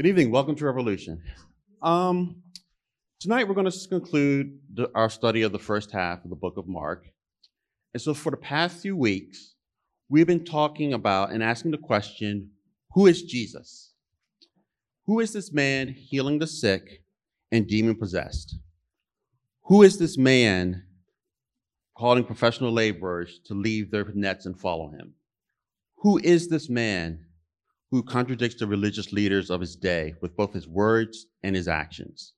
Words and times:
Good 0.00 0.08
evening. 0.08 0.30
Welcome 0.30 0.54
to 0.54 0.64
Revolution. 0.64 1.22
Um, 1.82 2.36
tonight 3.20 3.46
we're 3.46 3.52
going 3.52 3.70
to 3.70 3.88
conclude 3.90 4.58
the, 4.72 4.90
our 4.94 5.10
study 5.10 5.42
of 5.42 5.52
the 5.52 5.58
first 5.58 5.90
half 5.92 6.24
of 6.24 6.30
the 6.30 6.36
book 6.36 6.56
of 6.56 6.66
Mark. 6.66 7.04
And 7.92 8.00
so, 8.00 8.14
for 8.14 8.30
the 8.30 8.38
past 8.38 8.80
few 8.80 8.96
weeks, 8.96 9.56
we've 10.08 10.26
been 10.26 10.46
talking 10.46 10.94
about 10.94 11.32
and 11.32 11.42
asking 11.42 11.72
the 11.72 11.76
question 11.76 12.48
who 12.94 13.08
is 13.08 13.24
Jesus? 13.24 13.92
Who 15.04 15.20
is 15.20 15.34
this 15.34 15.52
man 15.52 15.88
healing 15.88 16.38
the 16.38 16.46
sick 16.46 17.02
and 17.52 17.66
demon 17.66 17.94
possessed? 17.94 18.56
Who 19.64 19.82
is 19.82 19.98
this 19.98 20.16
man 20.16 20.82
calling 21.94 22.24
professional 22.24 22.72
laborers 22.72 23.38
to 23.44 23.52
leave 23.52 23.90
their 23.90 24.06
nets 24.14 24.46
and 24.46 24.58
follow 24.58 24.88
him? 24.92 25.12
Who 25.96 26.16
is 26.16 26.48
this 26.48 26.70
man 26.70 27.26
who 27.90 28.02
contradicts 28.02 28.56
the 28.56 28.66
religious 28.66 29.12
leaders 29.12 29.50
of 29.50 29.60
his 29.60 29.76
day 29.76 30.14
with 30.20 30.36
both 30.36 30.52
his 30.52 30.68
words 30.68 31.26
and 31.42 31.56
his 31.56 31.68
actions? 31.68 32.34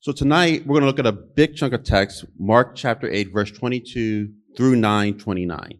So 0.00 0.12
tonight 0.12 0.66
we're 0.66 0.80
going 0.80 0.82
to 0.82 0.86
look 0.86 0.98
at 0.98 1.06
a 1.06 1.12
big 1.12 1.56
chunk 1.56 1.74
of 1.74 1.84
text, 1.84 2.24
Mark 2.38 2.74
chapter 2.74 3.08
8, 3.10 3.32
verse 3.32 3.50
22 3.50 4.32
through 4.56 4.76
9, 4.76 5.18
29. 5.18 5.78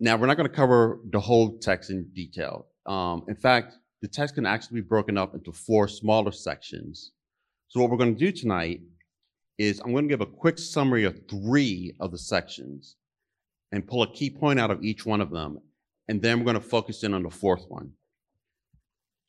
Now, 0.00 0.16
we're 0.16 0.26
not 0.26 0.36
going 0.36 0.48
to 0.48 0.54
cover 0.54 1.00
the 1.10 1.20
whole 1.20 1.58
text 1.58 1.90
in 1.90 2.08
detail. 2.14 2.66
Um, 2.86 3.24
in 3.28 3.34
fact, 3.34 3.74
the 4.00 4.08
text 4.08 4.36
can 4.36 4.46
actually 4.46 4.80
be 4.80 4.86
broken 4.86 5.18
up 5.18 5.34
into 5.34 5.52
four 5.52 5.88
smaller 5.88 6.32
sections. 6.32 7.12
So, 7.68 7.80
what 7.80 7.90
we're 7.90 7.96
going 7.96 8.16
to 8.16 8.18
do 8.18 8.32
tonight 8.32 8.80
is 9.58 9.80
I'm 9.80 9.92
going 9.92 10.04
to 10.04 10.08
give 10.08 10.20
a 10.20 10.26
quick 10.26 10.58
summary 10.58 11.04
of 11.04 11.20
three 11.28 11.94
of 12.00 12.12
the 12.12 12.18
sections 12.18 12.96
and 13.72 13.86
pull 13.86 14.02
a 14.02 14.12
key 14.12 14.30
point 14.30 14.60
out 14.60 14.70
of 14.70 14.82
each 14.84 15.04
one 15.04 15.20
of 15.20 15.30
them. 15.30 15.58
And 16.08 16.22
then 16.22 16.38
we're 16.38 16.46
going 16.46 16.54
to 16.54 16.60
focus 16.60 17.04
in 17.04 17.14
on 17.14 17.22
the 17.22 17.30
fourth 17.30 17.66
one. 17.68 17.92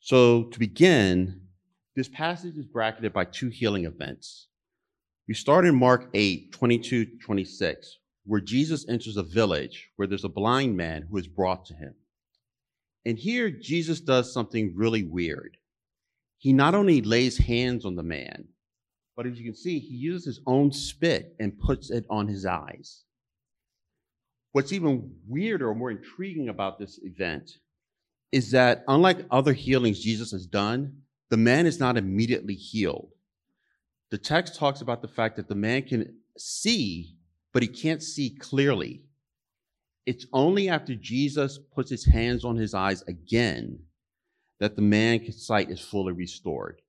So, 0.00 0.44
to 0.44 0.58
begin, 0.58 1.42
this 1.94 2.08
passage 2.08 2.56
is 2.56 2.64
bracketed 2.64 3.12
by 3.12 3.26
two 3.26 3.48
healing 3.48 3.84
events. 3.84 4.48
We 5.28 5.34
start 5.34 5.66
in 5.66 5.74
Mark 5.74 6.08
8, 6.14 6.52
22 6.52 7.18
26, 7.22 7.98
where 8.24 8.40
Jesus 8.40 8.88
enters 8.88 9.16
a 9.16 9.22
village 9.22 9.90
where 9.96 10.08
there's 10.08 10.24
a 10.24 10.28
blind 10.28 10.76
man 10.76 11.06
who 11.10 11.18
is 11.18 11.28
brought 11.28 11.66
to 11.66 11.74
him. 11.74 11.94
And 13.04 13.18
here, 13.18 13.50
Jesus 13.50 14.00
does 14.00 14.32
something 14.32 14.72
really 14.74 15.04
weird. 15.04 15.56
He 16.38 16.52
not 16.52 16.74
only 16.74 17.02
lays 17.02 17.36
hands 17.36 17.84
on 17.84 17.96
the 17.96 18.02
man, 18.02 18.48
but 19.16 19.26
as 19.26 19.38
you 19.38 19.44
can 19.44 19.54
see, 19.54 19.78
he 19.78 19.94
uses 19.94 20.24
his 20.24 20.40
own 20.46 20.72
spit 20.72 21.34
and 21.38 21.58
puts 21.58 21.90
it 21.90 22.06
on 22.08 22.26
his 22.26 22.46
eyes. 22.46 23.04
What's 24.52 24.72
even 24.72 25.12
weirder 25.28 25.68
or 25.68 25.74
more 25.74 25.90
intriguing 25.90 26.48
about 26.48 26.78
this 26.78 26.98
event 27.02 27.50
is 28.32 28.50
that, 28.50 28.84
unlike 28.88 29.26
other 29.30 29.52
healings 29.52 30.00
Jesus 30.00 30.30
has 30.32 30.46
done, 30.46 31.02
the 31.30 31.36
man 31.36 31.66
is 31.66 31.78
not 31.78 31.96
immediately 31.96 32.54
healed. 32.54 33.10
The 34.10 34.18
text 34.18 34.56
talks 34.56 34.80
about 34.80 35.02
the 35.02 35.08
fact 35.08 35.36
that 35.36 35.48
the 35.48 35.54
man 35.54 35.82
can 35.82 36.16
see, 36.36 37.14
but 37.52 37.62
he 37.62 37.68
can't 37.68 38.02
see 38.02 38.30
clearly. 38.30 39.02
It's 40.06 40.26
only 40.32 40.68
after 40.68 40.96
Jesus 40.96 41.58
puts 41.58 41.90
his 41.90 42.04
hands 42.04 42.44
on 42.44 42.56
his 42.56 42.74
eyes 42.74 43.02
again 43.02 43.78
that 44.58 44.74
the 44.74 44.82
man's 44.82 45.46
sight 45.46 45.70
is 45.70 45.80
fully 45.80 46.12
restored. 46.12 46.82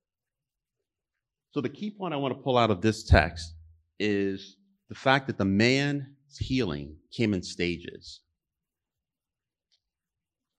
So, 1.52 1.62
the 1.62 1.70
key 1.70 1.92
point 1.92 2.14
I 2.14 2.18
want 2.18 2.36
to 2.36 2.42
pull 2.42 2.58
out 2.58 2.72
of 2.72 2.82
this 2.82 3.04
text 3.04 3.54
is 4.00 4.58
the 4.90 4.96
fact 4.96 5.28
that 5.28 5.38
the 5.38 5.46
man's 5.46 6.04
healing 6.38 6.96
came 7.12 7.34
in 7.34 7.44
stages. 7.44 8.22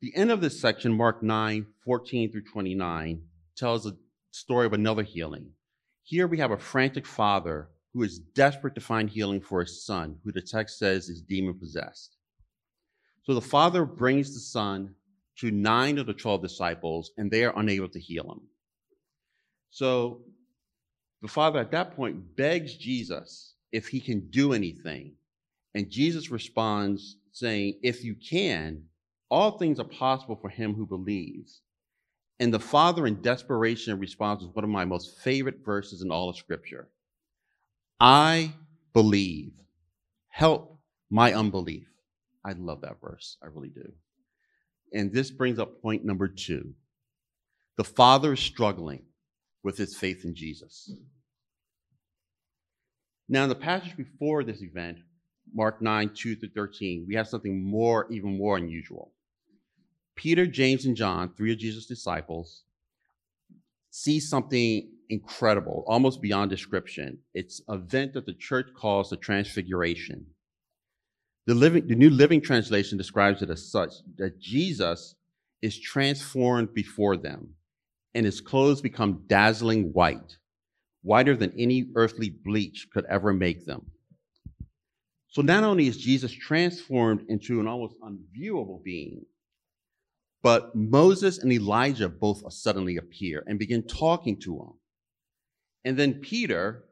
The 0.01 0.15
end 0.17 0.31
of 0.31 0.41
this 0.41 0.61
section, 0.61 0.93
Mark 0.93 1.23
9 1.23 1.67
14 1.85 2.33
through 2.33 2.45
29, 2.45 3.23
tells 3.57 3.87
a 3.87 3.97
story 4.33 4.67
of 4.67 4.73
another 4.73 5.03
healing. 5.03 5.51
Here 6.03 6.27
we 6.27 6.39
have 6.39 6.51
a 6.51 6.59
frantic 6.59 7.07
father 7.07 7.69
who 7.93 8.03
is 8.03 8.19
desperate 8.19 8.75
to 8.75 8.81
find 8.81 9.09
healing 9.09 9.41
for 9.41 9.61
his 9.61 9.85
son, 9.85 10.19
who 10.25 10.33
the 10.33 10.41
text 10.41 10.79
says 10.79 11.09
is 11.09 11.23
demon 11.23 11.59
possessed. 11.59 12.17
So 13.25 13.35
the 13.35 13.41
father 13.41 13.85
brings 13.85 14.35
the 14.35 14.41
son 14.41 14.95
to 15.39 15.51
nine 15.51 15.99
of 15.99 16.07
the 16.07 16.15
12 16.15 16.43
disciples, 16.43 17.13
and 17.17 17.31
they 17.31 17.45
are 17.45 17.57
unable 17.57 17.89
to 17.89 18.01
heal 18.01 18.25
him. 18.25 18.41
So 19.71 20.23
the 21.21 21.29
father 21.29 21.61
at 21.61 21.71
that 21.71 21.95
point 21.95 22.37
begs 22.37 22.75
Jesus 22.75 23.55
if 23.71 23.89
he 23.89 24.01
can 24.01 24.29
do 24.31 24.53
anything. 24.53 25.15
And 25.75 25.91
Jesus 25.91 26.31
responds 26.31 27.17
saying, 27.33 27.79
If 27.83 28.05
you 28.05 28.15
can, 28.15 28.85
all 29.31 29.59
things 29.59 29.81
are 29.81 29.85
possible 29.85 30.37
for 30.37 30.49
him 30.49 30.75
who 30.75 30.87
believes. 30.87 31.63
And 32.39 32.53
the 32.53 32.61
father, 32.61 33.07
in 33.07 33.23
desperation, 33.23 33.99
responds 33.99 34.45
with 34.45 34.55
one 34.55 34.65
of 34.65 34.71
my 34.71 34.85
most 34.85 35.19
favorite 35.21 35.65
verses 35.65 36.03
in 36.03 36.11
all 36.11 36.29
of 36.29 36.37
Scripture 36.37 36.89
I 38.01 38.53
believe. 38.93 39.53
Help 40.29 40.79
my 41.11 41.35
unbelief. 41.35 41.87
I 42.45 42.53
love 42.53 42.81
that 42.81 43.01
verse. 43.01 43.37
I 43.43 43.47
really 43.47 43.69
do. 43.69 43.93
And 44.93 45.13
this 45.13 45.31
brings 45.31 45.59
up 45.59 45.81
point 45.81 46.05
number 46.05 46.27
two. 46.27 46.75
The 47.77 47.85
father 47.85 48.33
is 48.33 48.41
struggling 48.41 49.05
with 49.63 49.79
his 49.79 49.97
faith 49.97 50.25
in 50.25 50.35
Jesus. 50.35 50.93
Now, 53.29 53.45
in 53.45 53.49
the 53.49 53.55
passage 53.55 53.97
before 53.97 54.43
this 54.43 54.63
event, 54.63 54.99
Mark 55.55 55.83
9, 55.83 56.11
2 56.15 56.37
through 56.37 56.49
13, 56.51 57.05
we 57.07 57.15
have 57.15 57.29
something 57.29 57.63
more, 57.63 58.07
even 58.11 58.39
more 58.39 58.57
unusual. 58.57 59.13
Peter, 60.15 60.47
James, 60.47 60.87
and 60.87 60.97
John, 60.97 61.33
three 61.37 61.53
of 61.53 61.59
Jesus' 61.59 61.87
disciples, 61.87 62.63
see 63.91 64.21
something 64.21 64.89
incredible, 65.09 65.85
almost 65.87 66.23
beyond 66.23 66.51
description. 66.51 67.19
It's 67.35 67.61
an 67.69 67.81
event 67.81 68.15
that 68.15 68.27
the 68.27 68.35
church 68.35 68.69
calls 68.75 69.11
the 69.11 69.17
Transfiguration. 69.17 70.27
The, 71.47 71.55
living, 71.55 71.87
the 71.87 71.97
New 71.97 72.11
Living 72.11 72.41
Translation 72.41 72.97
describes 72.97 73.43
it 73.43 73.51
as 73.51 73.71
such 73.71 73.93
that 74.17 74.41
Jesus 74.41 75.15
is 75.61 75.79
transformed 75.79 76.73
before 76.75 77.17
them, 77.17 77.55
and 78.15 78.25
his 78.25 78.41
clothes 78.41 78.81
become 78.81 79.25
dazzling 79.27 79.93
white, 79.93 80.39
whiter 81.03 81.37
than 81.37 81.53
any 81.59 81.87
earthly 81.95 82.31
bleach 82.31 82.89
could 82.93 83.05
ever 83.07 83.33
make 83.33 83.67
them. 83.67 83.92
So 85.33 85.41
not 85.41 85.65
only 85.65 85.87
is 85.87 85.97
Jesus 85.97 86.31
transformed 86.31 87.25
into 87.29 87.59
an 87.59 87.67
almost 87.67 87.97
unviewable 88.01 88.85
being, 88.85 89.25
but 90.43 90.75
Moses 90.77 91.39
and 91.39 91.51
Elijah 91.51 92.11
both 92.11 92.53
suddenly 92.53 92.99
appear 92.99 93.43
and 93.47 93.59
begin 93.59 93.83
talking 93.83 94.39
to 94.41 94.57
him. 94.57 94.73
And 95.87 95.99
then 95.99 96.21
Peter 96.21 96.85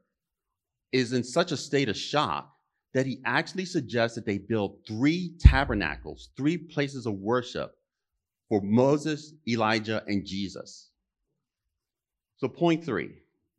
is 0.90 1.12
in 1.12 1.22
such 1.22 1.52
a 1.52 1.56
state 1.56 1.90
of 1.90 1.98
shock 1.98 2.50
that 2.94 3.04
he 3.04 3.20
actually 3.26 3.66
suggests 3.66 4.14
that 4.14 4.24
they 4.24 4.38
build 4.38 4.78
three 4.86 5.34
tabernacles, 5.38 6.30
three 6.34 6.56
places 6.56 7.04
of 7.04 7.14
worship 7.14 7.74
for 8.48 8.62
Moses, 8.62 9.34
Elijah, 9.46 10.02
and 10.06 10.24
Jesus. 10.24 10.88
So, 12.38 12.48
point 12.48 12.84
three, 12.84 13.10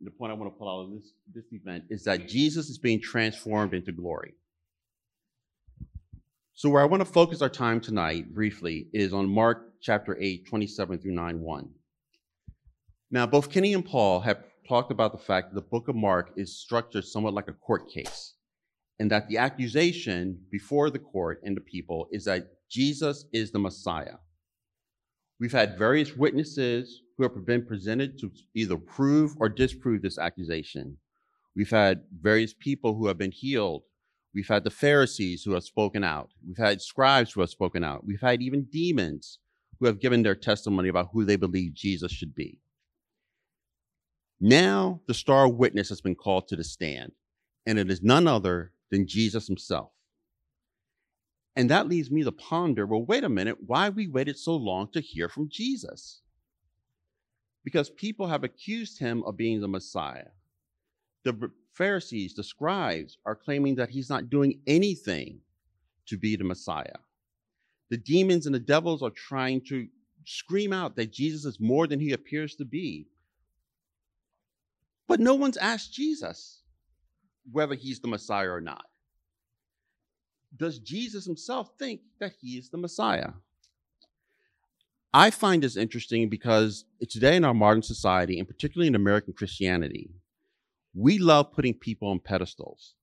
the 0.01 0.09
point 0.09 0.31
I 0.31 0.35
want 0.35 0.51
to 0.51 0.57
pull 0.57 0.67
out 0.67 0.85
of 0.85 0.91
this, 0.91 1.13
this 1.33 1.53
event 1.53 1.83
is 1.91 2.03
that 2.05 2.27
Jesus 2.27 2.67
is 2.69 2.79
being 2.79 2.99
transformed 2.99 3.75
into 3.75 3.91
glory. 3.91 4.33
So, 6.61 6.69
where 6.69 6.83
I 6.83 6.85
want 6.85 7.01
to 7.01 7.11
focus 7.11 7.41
our 7.41 7.49
time 7.49 7.81
tonight 7.81 8.35
briefly 8.35 8.85
is 8.93 9.13
on 9.13 9.27
Mark 9.27 9.73
chapter 9.81 10.15
8, 10.21 10.45
27 10.45 10.99
through 10.99 11.13
9 11.13 11.39
1. 11.39 11.69
Now, 13.09 13.25
both 13.25 13.49
Kenny 13.49 13.73
and 13.73 13.83
Paul 13.83 14.19
have 14.19 14.43
talked 14.69 14.91
about 14.91 15.11
the 15.11 15.17
fact 15.17 15.49
that 15.49 15.55
the 15.55 15.67
book 15.67 15.87
of 15.87 15.95
Mark 15.95 16.33
is 16.37 16.59
structured 16.59 17.03
somewhat 17.03 17.33
like 17.33 17.47
a 17.47 17.53
court 17.53 17.89
case, 17.89 18.35
and 18.99 19.09
that 19.09 19.27
the 19.27 19.39
accusation 19.39 20.39
before 20.51 20.91
the 20.91 20.99
court 20.99 21.41
and 21.43 21.57
the 21.57 21.61
people 21.61 22.07
is 22.11 22.25
that 22.25 22.49
Jesus 22.69 23.25
is 23.33 23.49
the 23.49 23.57
Messiah. 23.57 24.17
We've 25.39 25.51
had 25.51 25.79
various 25.79 26.15
witnesses 26.15 27.01
who 27.17 27.23
have 27.23 27.43
been 27.43 27.65
presented 27.65 28.19
to 28.19 28.29
either 28.53 28.77
prove 28.77 29.33
or 29.39 29.49
disprove 29.49 30.03
this 30.03 30.19
accusation. 30.19 30.99
We've 31.55 31.71
had 31.71 32.03
various 32.21 32.53
people 32.53 32.93
who 32.93 33.07
have 33.07 33.17
been 33.17 33.31
healed. 33.31 33.81
We've 34.33 34.47
had 34.47 34.63
the 34.63 34.69
Pharisees 34.69 35.43
who 35.43 35.51
have 35.51 35.63
spoken 35.63 36.03
out. 36.03 36.29
We've 36.47 36.57
had 36.57 36.81
scribes 36.81 37.31
who 37.31 37.41
have 37.41 37.49
spoken 37.49 37.83
out. 37.83 38.05
We've 38.05 38.21
had 38.21 38.41
even 38.41 38.67
demons 38.71 39.39
who 39.79 39.87
have 39.87 39.99
given 39.99 40.23
their 40.23 40.35
testimony 40.35 40.89
about 40.89 41.09
who 41.11 41.25
they 41.25 41.35
believe 41.35 41.73
Jesus 41.73 42.11
should 42.11 42.33
be. 42.33 42.59
Now, 44.39 45.01
the 45.07 45.13
star 45.13 45.47
witness 45.49 45.89
has 45.89 46.01
been 46.01 46.15
called 46.15 46.47
to 46.47 46.55
the 46.55 46.63
stand, 46.63 47.11
and 47.65 47.77
it 47.77 47.91
is 47.91 48.01
none 48.01 48.27
other 48.27 48.73
than 48.89 49.07
Jesus 49.07 49.47
himself. 49.47 49.91
And 51.55 51.69
that 51.69 51.87
leaves 51.87 52.09
me 52.09 52.23
to 52.23 52.31
ponder 52.31 52.85
well, 52.85 53.03
wait 53.03 53.23
a 53.23 53.29
minute, 53.29 53.57
why 53.65 53.89
we 53.89 54.07
waited 54.07 54.37
so 54.37 54.55
long 54.55 54.89
to 54.93 55.01
hear 55.01 55.27
from 55.27 55.49
Jesus? 55.49 56.21
Because 57.63 57.89
people 57.89 58.27
have 58.27 58.43
accused 58.43 58.99
him 58.99 59.23
of 59.25 59.37
being 59.37 59.61
the 59.61 59.67
Messiah. 59.67 60.29
The 61.23 61.51
Pharisees, 61.73 62.33
the 62.35 62.43
scribes, 62.43 63.17
are 63.25 63.35
claiming 63.35 63.75
that 63.75 63.89
he's 63.89 64.09
not 64.09 64.29
doing 64.29 64.59
anything 64.67 65.39
to 66.07 66.17
be 66.17 66.35
the 66.35 66.43
Messiah. 66.43 66.97
The 67.89 67.97
demons 67.97 68.45
and 68.45 68.55
the 68.55 68.59
devils 68.59 69.01
are 69.01 69.09
trying 69.09 69.61
to 69.67 69.87
scream 70.25 70.73
out 70.73 70.95
that 70.95 71.11
Jesus 71.11 71.45
is 71.45 71.59
more 71.59 71.87
than 71.87 71.99
he 71.99 72.11
appears 72.13 72.55
to 72.55 72.65
be. 72.65 73.07
But 75.07 75.19
no 75.19 75.35
one's 75.35 75.57
asked 75.57 75.93
Jesus 75.93 76.61
whether 77.51 77.75
he's 77.75 77.99
the 77.99 78.07
Messiah 78.07 78.49
or 78.49 78.61
not. 78.61 78.85
Does 80.55 80.79
Jesus 80.79 81.25
himself 81.25 81.71
think 81.79 82.01
that 82.19 82.33
he 82.39 82.57
is 82.57 82.69
the 82.69 82.77
Messiah? 82.77 83.31
I 85.13 85.29
find 85.29 85.63
this 85.63 85.75
interesting 85.75 86.29
because 86.29 86.85
today 87.09 87.35
in 87.35 87.43
our 87.43 87.53
modern 87.53 87.81
society, 87.81 88.39
and 88.39 88.47
particularly 88.47 88.87
in 88.87 88.95
American 88.95 89.33
Christianity, 89.33 90.09
we 90.93 91.17
love 91.17 91.53
putting 91.53 91.73
people 91.73 92.09
on 92.09 92.19
pedestals 92.19 92.95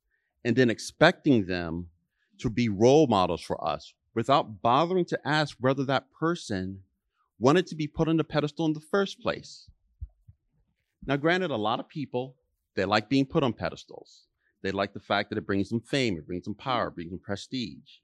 and 0.44 0.56
then 0.56 0.70
expecting 0.70 1.46
them 1.46 1.88
to 2.38 2.50
be 2.50 2.68
role 2.68 3.06
models 3.06 3.42
for 3.42 3.62
us 3.66 3.94
without 4.14 4.62
bothering 4.62 5.04
to 5.06 5.18
ask 5.24 5.56
whether 5.60 5.84
that 5.84 6.06
person 6.18 6.80
wanted 7.38 7.66
to 7.66 7.74
be 7.74 7.86
put 7.86 8.08
on 8.08 8.16
the 8.16 8.24
pedestal 8.24 8.66
in 8.66 8.72
the 8.72 8.80
first 8.80 9.20
place. 9.20 9.70
Now, 11.06 11.16
granted, 11.16 11.50
a 11.50 11.56
lot 11.56 11.80
of 11.80 11.88
people, 11.88 12.36
they 12.74 12.84
like 12.84 13.08
being 13.08 13.26
put 13.26 13.42
on 13.42 13.52
pedestals. 13.52 14.24
They 14.62 14.72
like 14.72 14.92
the 14.92 15.00
fact 15.00 15.30
that 15.30 15.38
it 15.38 15.46
brings 15.46 15.68
them 15.68 15.80
fame, 15.80 16.16
it 16.18 16.26
brings 16.26 16.44
them 16.44 16.54
power, 16.54 16.88
it 16.88 16.94
brings 16.96 17.10
them 17.10 17.20
prestige. 17.20 18.00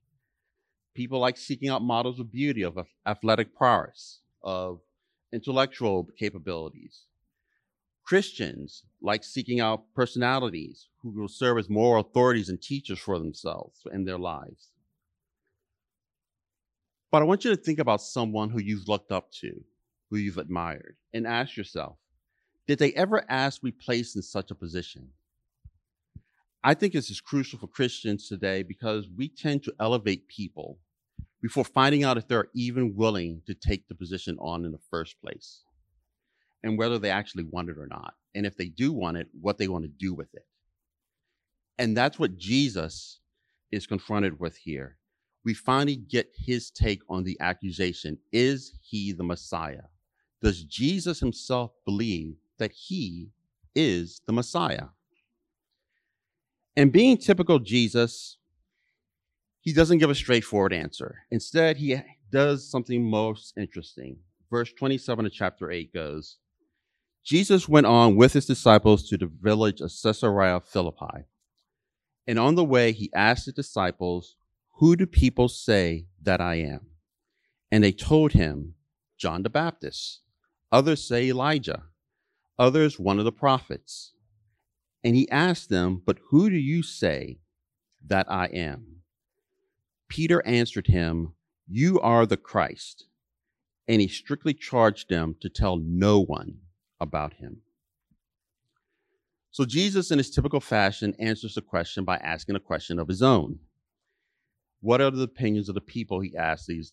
People 0.95 1.19
like 1.19 1.37
seeking 1.37 1.69
out 1.69 1.83
models 1.83 2.21
of 2.21 2.31
beauty, 2.31 2.63
of 2.63 2.79
athletic 3.05 3.55
prowess, 3.55 4.21
of 4.43 4.81
intellectual 5.33 6.09
capabilities. 6.17 7.07
Christians 8.05 8.85
like 9.01 9.25
seeking 9.25 9.61
out 9.61 9.85
personalities 9.95 10.89
who 11.03 11.11
will 11.11 11.29
serve 11.29 11.59
as 11.59 11.71
moral 11.71 12.03
authorities 12.03 12.51
and 12.51 12.61
teachers 12.61 12.99
for 12.99 13.19
themselves 13.19 13.81
and 13.91 14.07
their 14.07 14.19
lives. 14.19 14.71
But 17.11 17.23
I 17.23 17.25
want 17.25 17.45
you 17.45 17.51
to 17.51 17.57
think 17.57 17.79
about 17.79 18.03
someone 18.03 18.51
who 18.51 18.61
you've 18.61 18.89
looked 18.89 19.11
up 19.11 19.31
to, 19.41 19.65
who 20.11 20.17
you've 20.19 20.39
admired, 20.39 20.97
and 21.15 21.27
ask 21.27 21.57
yourself 21.57 21.97
did 22.67 22.79
they 22.79 22.93
ever 22.93 23.25
ask 23.29 23.61
to 23.61 23.67
be 23.67 23.73
placed 23.73 24.17
in 24.17 24.23
such 24.23 24.51
a 24.51 24.55
position? 24.55 25.09
I 26.63 26.73
think 26.73 26.95
this 26.95 27.11
is 27.11 27.21
crucial 27.21 27.59
for 27.59 27.67
Christians 27.67 28.27
today 28.27 28.63
because 28.63 29.07
we 29.15 29.29
tend 29.29 29.63
to 29.65 29.75
elevate 29.79 30.29
people 30.29 30.79
before 31.43 31.65
finding 31.65 32.05
out 32.05 32.17
if 32.17 32.27
they're 32.27 32.49
even 32.55 32.97
willing 32.97 33.43
to 33.47 33.55
take 33.55 33.87
the 33.87 33.95
position 33.95 34.39
on 34.41 34.65
in 34.65 34.73
the 34.73 34.79
first 34.91 35.21
place 35.21 35.65
and 36.65 36.79
whether 36.79 36.99
they 36.99 37.11
actually 37.11 37.45
want 37.45 37.69
it 37.69 37.79
or 37.79 37.87
not. 37.87 38.15
And 38.35 38.47
if 38.47 38.57
they 38.57 38.67
do 38.67 38.93
want 38.93 39.19
it, 39.19 39.29
what 39.41 39.59
they 39.59 39.69
want 39.69 39.85
to 39.85 39.89
do 39.89 40.15
with 40.15 40.35
it. 40.35 40.47
And 41.79 41.97
that's 41.97 42.19
what 42.19 42.39
Jesus 42.39 43.21
is 43.71 43.87
confronted 43.87 44.41
with 44.41 44.57
here. 44.57 44.97
We 45.45 45.53
finally 45.53 45.97
get 45.97 46.33
his 46.35 46.71
take 46.71 47.03
on 47.09 47.23
the 47.23 47.37
accusation 47.39 48.19
Is 48.33 48.79
he 48.81 49.13
the 49.13 49.23
Messiah? 49.23 49.89
Does 50.41 50.65
Jesus 50.65 51.21
himself 51.21 51.73
believe 51.85 52.37
that 52.59 52.73
he 52.73 53.29
is 53.75 54.23
the 54.27 54.33
Messiah? 54.33 54.87
And 56.77 56.93
being 56.93 57.19
typical 57.19 57.59
Jesus, 57.59 58.39
he 59.61 59.73
doesn't 59.73 59.99
give 59.99 60.11
a 60.11 60.15
straightforward 60.15 60.73
answer. 60.73 61.19
Instead, 61.31 61.77
he 61.77 62.01
does 62.31 62.69
something 62.69 63.09
most 63.09 63.53
interesting. 63.57 64.17
Verse 64.51 64.73
27 64.73 65.27
of 65.27 65.33
chapter 65.33 65.71
8 65.71 65.93
goes 65.93 66.39
Jesus 67.25 67.67
went 67.67 67.87
on 67.87 68.17
with 68.17 68.35
his 68.35 68.45
disciples 68.45 69.09
to 69.09 69.17
the 69.17 69.31
village 69.41 69.81
of 69.81 69.91
Caesarea 69.91 70.61
Philippi. 70.61 71.25
And 72.27 72.39
on 72.39 72.55
the 72.55 72.65
way, 72.65 72.93
he 72.93 73.11
asked 73.15 73.47
the 73.47 73.53
disciples, 73.53 74.37
Who 74.75 74.95
do 74.95 75.07
people 75.07 75.49
say 75.49 76.07
that 76.23 76.43
I 76.43 76.57
am? 76.57 76.81
And 77.73 77.83
they 77.83 77.93
told 77.93 78.33
him, 78.33 78.75
John 79.17 79.43
the 79.43 79.51
Baptist. 79.51 80.21
Others 80.71 81.09
say 81.09 81.29
Elijah. 81.29 81.85
Others, 82.59 82.99
one 82.99 83.19
of 83.19 83.25
the 83.25 83.33
prophets. 83.33 84.13
And 85.03 85.17
he 85.17 85.29
asked 85.31 85.71
them, 85.71 86.03
But 86.05 86.19
who 86.29 86.51
do 86.51 86.57
you 86.57 86.83
say 86.83 87.41
that 88.07 88.31
I 88.31 88.47
am? 88.47 88.97
Peter 90.09 90.47
answered 90.47 90.89
him, 90.89 91.33
You 91.67 91.99
are 92.01 92.27
the 92.27 92.37
Christ. 92.37 93.07
And 93.89 94.03
he 94.03 94.09
strictly 94.09 94.53
charged 94.53 95.09
them 95.09 95.37
to 95.41 95.49
tell 95.49 95.79
no 95.79 96.21
one 96.21 96.59
about 97.01 97.35
him. 97.35 97.63
So 99.51 99.65
Jesus, 99.65 100.11
in 100.11 100.19
his 100.19 100.31
typical 100.31 100.61
fashion, 100.61 101.15
answers 101.19 101.55
the 101.55 101.63
question 101.63 102.05
by 102.05 102.17
asking 102.17 102.57
a 102.57 102.61
question 102.61 102.99
of 102.99 103.09
his 103.09 103.23
own. 103.23 103.59
What 104.81 105.01
are 105.01 105.11
the 105.11 105.23
opinions 105.23 105.69
of 105.69 105.77
the 105.77 105.81
people? 105.81 106.21
He 106.21 106.37
asks 106.37 106.67
these. 106.67 106.93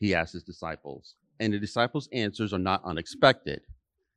He 0.00 0.14
asks 0.14 0.32
his 0.32 0.42
disciples, 0.42 1.14
and 1.38 1.52
the 1.52 1.60
disciples' 1.60 2.08
answers 2.12 2.52
are 2.52 2.58
not 2.58 2.82
unexpected. 2.84 3.62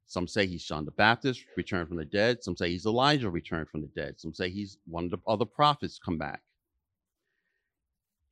Some 0.07 0.27
say 0.27 0.48
he's 0.48 0.63
John 0.63 0.86
the 0.86 0.92
Baptist, 0.92 1.45
returned 1.56 1.88
from 1.88 1.98
the 1.98 2.06
dead. 2.06 2.44
Some 2.44 2.57
say 2.57 2.69
he's 2.69 2.86
Elijah, 2.86 3.30
returned 3.30 3.69
from 3.69 3.81
the 3.81 3.88
dead. 3.95 4.19
Some 4.19 4.33
say 4.33 4.50
he's 4.50 4.78
one 4.88 5.06
of 5.06 5.12
the 5.12 5.19
other 5.28 5.45
prophets 5.45 6.00
come 6.04 6.18
back. 6.18 6.42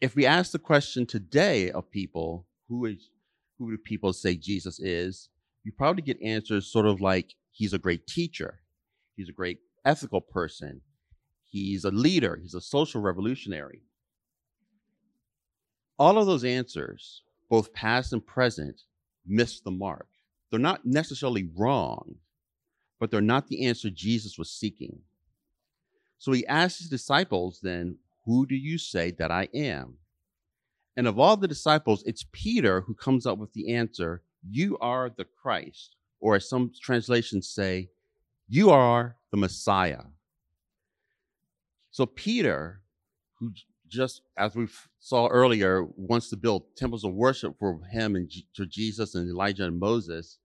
If 0.01 0.16
we 0.16 0.25
ask 0.25 0.51
the 0.51 0.60
question 0.60 1.06
today 1.06 1.72
of 1.72 1.89
people, 1.89 2.46
who 2.68 2.86
is 2.86 3.10
who 3.57 3.72
do 3.72 3.78
people 3.78 4.13
say 4.13 4.36
Jesus 4.36 4.80
is? 4.80 5.30
You 5.63 5.71
probably 5.71 6.04
get 6.04 6.21
answers 6.21 6.68
sort 6.68 6.86
of 6.86 7.01
like 7.01 7.36
he's 7.51 7.74
a 7.74 7.80
great 7.80 8.06
teacher, 8.07 8.60
he's 9.15 9.30
a 9.30 9.33
great 9.33 9.60
ethical 9.86 10.21
person, 10.21 10.81
he's 11.44 11.86
a 11.86 11.92
leader, 11.92 12.38
he's 12.42 12.54
a 12.54 12.62
social 12.62 13.01
revolutionary. 13.01 13.81
All 15.98 16.18
of 16.18 16.25
those 16.25 16.44
answers, 16.44 17.24
both 17.50 17.74
past 17.74 18.13
and 18.13 18.25
present, 18.25 18.81
miss 19.25 19.60
the 19.62 19.71
mark. 19.71 20.07
They're 20.50 20.60
not 20.60 20.86
necessarily 20.86 21.50
wrong, 21.56 22.15
but 23.00 23.12
they're 23.12 23.21
not 23.21 23.48
the 23.48 23.65
answer 23.65 23.89
Jesus 23.89 24.38
was 24.38 24.51
seeking. 24.51 25.00
So 26.18 26.31
he 26.31 26.45
asked 26.48 26.80
his 26.80 26.89
disciples 26.89 27.60
then, 27.62 27.98
Who 28.25 28.45
do 28.45 28.56
you 28.56 28.77
say 28.77 29.12
that 29.12 29.31
I 29.31 29.50
am? 29.54 29.95
And 30.95 31.07
of 31.07 31.19
all 31.19 31.38
the 31.38 31.48
disciples, 31.48 32.04
it's 32.06 32.25
Peter 32.31 32.81
who 32.81 32.94
comes 32.94 33.25
up 33.25 33.38
with 33.38 33.54
the 33.54 33.74
answer, 33.74 34.21
You 34.50 34.78
are 34.80 35.10
the 35.10 35.25
Christ. 35.25 35.95
Or 36.19 36.36
as 36.36 36.48
some 36.48 36.72
translations 36.81 37.50
say, 37.50 37.90
You 38.48 38.69
are 38.69 39.18
the 39.31 39.38
Messiah. 39.38 40.04
So 41.92 42.06
Peter, 42.06 42.81
who 43.40 43.51
just 43.94 44.22
as 44.38 44.56
we 44.56 44.68
saw 45.00 45.28
earlier, 45.28 45.86
wants 45.95 46.30
to 46.30 46.36
build 46.36 46.75
temples 46.75 47.04
of 47.04 47.13
worship 47.13 47.56
for 47.60 47.80
him 47.92 48.16
and 48.16 48.31
to 48.56 48.66
Jesus 48.66 49.13
and 49.13 49.30
Elijah 49.30 49.66
and 49.66 49.80
Moses, 49.80 50.40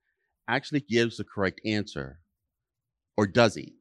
actually 0.46 0.80
gives 0.80 1.16
the 1.16 1.24
correct 1.24 1.60
answer, 1.64 2.20
or 3.16 3.26
does 3.26 3.54
he? 3.54 3.76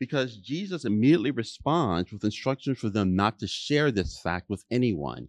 Because 0.00 0.36
Jesus 0.36 0.84
immediately 0.84 1.30
responds 1.30 2.12
with 2.12 2.24
instructions 2.24 2.78
for 2.78 2.90
them 2.90 3.14
not 3.14 3.38
to 3.38 3.46
share 3.46 3.92
this 3.92 4.18
fact 4.20 4.50
with 4.50 4.64
anyone. 4.70 5.28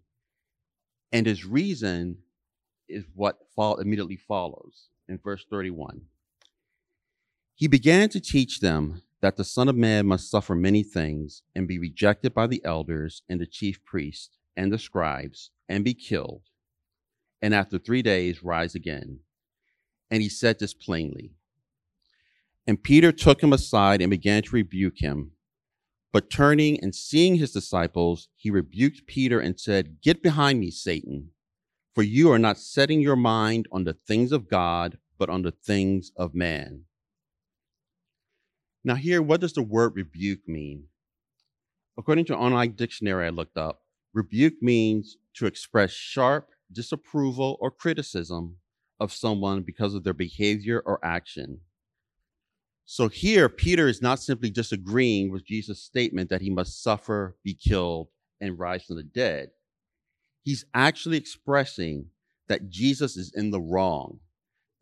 And 1.12 1.27
his 1.27 1.46
reason 1.46 2.18
is 2.88 3.06
what 3.13 3.38
immediately 3.58 4.18
follows 4.18 4.89
in 5.08 5.18
verse 5.18 5.46
31. 5.50 6.01
He 7.54 7.68
began 7.68 8.10
to 8.10 8.20
teach 8.20 8.60
them 8.60 9.01
that 9.22 9.38
the 9.38 9.44
Son 9.44 9.70
of 9.70 9.75
Man 9.75 10.06
must 10.06 10.30
suffer 10.30 10.56
many 10.56 10.84
things 10.84 11.44
and 11.56 11.68
be 11.68 11.80
rejected 11.80 12.34
by 12.34 12.48
the 12.48 12.63
elders 12.65 13.24
and 13.30 13.39
the 13.39 13.46
chief 13.46 13.84
priests 13.84 14.38
and 14.58 14.72
the 14.72 14.80
scribes 14.80 15.51
and 15.68 15.84
be 15.84 15.94
killed, 15.94 16.44
and 17.42 17.54
after 17.54 17.77
three 17.77 18.01
days 18.01 18.44
rise 18.44 18.75
again 18.75 19.20
and 20.12 20.22
he 20.22 20.30
said 20.30 20.60
this 20.60 20.74
plainly. 20.74 21.32
And 22.68 22.82
Peter 22.82 23.12
took 23.12 23.42
him 23.42 23.54
aside 23.54 24.01
and 24.01 24.10
began 24.10 24.42
to 24.44 24.56
rebuke 24.56 25.00
him. 25.00 25.32
But 26.12 26.30
turning 26.30 26.80
and 26.80 26.96
seeing 26.96 27.36
his 27.36 27.51
disciples, 27.51 28.30
he 28.36 28.50
rebuked 28.50 29.06
Peter 29.08 29.39
and 29.39 29.60
said, 29.60 30.01
Get 30.01 30.24
behind 30.24 30.60
me, 30.60 30.72
Satan, 30.72 31.32
for 31.96 32.04
you 32.04 32.30
are 32.30 32.40
not 32.40 32.60
setting 32.60 33.00
your 33.00 33.16
mind 33.16 33.68
on 33.72 33.86
the 33.86 33.94
things 33.94 34.34
of 34.34 34.50
God, 34.50 34.98
but 35.18 35.30
on 35.30 35.44
the 35.44 35.52
things 35.52 36.12
of 36.18 36.36
man. 36.36 36.84
Now, 38.84 38.96
here, 38.96 39.22
what 39.22 39.40
does 39.40 39.54
the 39.54 39.64
word 39.64 39.96
rebuke 39.96 40.48
mean? 40.48 40.88
According 41.98 42.25
to 42.25 42.34
an 42.34 42.40
online 42.40 42.74
dictionary 42.74 43.25
I 43.25 43.30
looked 43.30 43.58
up, 43.58 43.84
rebuke 44.14 44.62
means 44.62 45.18
to 45.36 45.46
express 45.46 45.92
sharp 45.92 46.50
disapproval 46.72 47.58
or 47.62 47.72
criticism 47.72 48.58
of 49.00 49.14
someone 49.14 49.62
because 49.62 49.94
of 49.94 50.04
their 50.04 50.14
behavior 50.14 50.84
or 50.86 51.04
action. 51.04 51.62
So 52.84 53.08
here, 53.08 53.48
Peter 53.48 53.88
is 53.88 54.02
not 54.02 54.20
simply 54.20 54.50
disagreeing 54.50 55.32
with 55.32 55.46
Jesus' 55.46 55.82
statement 55.82 56.30
that 56.30 56.42
he 56.42 56.50
must 56.50 56.84
suffer, 56.84 57.38
be 57.44 57.54
killed, 57.54 58.10
and 58.42 58.60
rise 58.60 58.84
from 58.84 58.98
the 58.98 59.04
dead. 59.04 59.50
He's 60.46 60.64
actually 60.75 61.18
expressing 61.18 62.12
that 62.48 62.70
Jesus 62.70 63.18
is 63.18 63.32
in 63.34 63.50
the 63.50 63.60
wrong, 63.60 64.20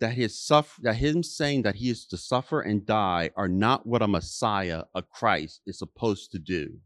that 0.01 0.13
his 0.13 0.37
suffer, 0.37 0.81
that 0.81 0.97
him 0.97 1.23
saying 1.23 1.61
that 1.61 1.75
he 1.75 1.89
is 1.89 2.05
to 2.07 2.17
suffer 2.17 2.59
and 2.59 2.85
die 2.85 3.29
are 3.37 3.47
not 3.47 3.87
what 3.87 4.01
a 4.01 4.07
Messiah, 4.07 4.83
a 4.93 5.01
Christ, 5.01 5.61
is 5.65 5.79
supposed 5.79 6.31
to 6.33 6.39
do. 6.39 6.79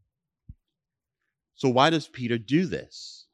So 1.56 1.70
why 1.70 1.90
does 1.90 2.08
Peter 2.08 2.38
do 2.38 2.68
this? 2.68 3.26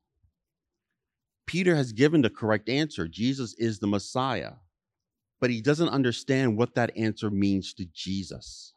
Peter 1.45 1.75
has 1.75 1.91
given 1.91 2.21
the 2.21 2.29
correct 2.29 2.69
answer 2.69 3.05
Jesus 3.05 3.53
is 3.55 3.79
the 3.79 3.87
Messiah, 3.87 4.53
but 5.41 5.49
he 5.49 5.61
doesn't 5.61 5.89
understand 5.89 6.57
what 6.57 6.75
that 6.75 6.95
answer 6.95 7.29
means 7.29 7.73
to 7.73 7.85
Jesus. 7.93 8.72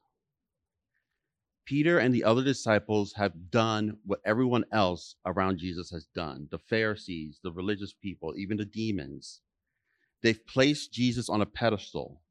Peter 1.67 1.99
and 1.99 2.15
the 2.15 2.23
other 2.25 2.45
disciples 2.45 3.13
have 3.17 3.51
done 3.51 3.99
what 4.05 4.21
everyone 4.25 4.65
else 4.73 5.17
around 5.27 5.59
Jesus 5.59 5.91
has 5.91 6.07
done 6.15 6.47
the 6.51 6.59
Pharisees, 6.59 7.41
the 7.43 7.53
religious 7.53 7.93
people, 7.93 8.35
even 8.39 8.57
the 8.57 8.65
demons. 8.65 9.41
They've 10.23 10.47
placed 10.47 10.93
Jesus 10.93 11.29
on 11.29 11.43
a 11.43 11.47
pedestal 11.47 12.23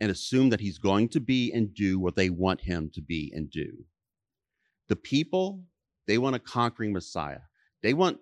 and 0.00 0.10
assume 0.10 0.50
that 0.50 0.60
he's 0.60 0.78
going 0.78 1.08
to 1.10 1.20
be 1.20 1.52
and 1.52 1.72
do 1.72 1.98
what 2.00 2.16
they 2.16 2.28
want 2.28 2.62
him 2.62 2.90
to 2.94 3.00
be 3.00 3.32
and 3.32 3.48
do. 3.50 3.84
The 4.88 4.96
people, 4.96 5.62
they 6.08 6.18
want 6.18 6.34
a 6.34 6.40
conquering 6.40 6.92
Messiah. 6.92 7.42
They 7.84 7.94
want 7.94 8.18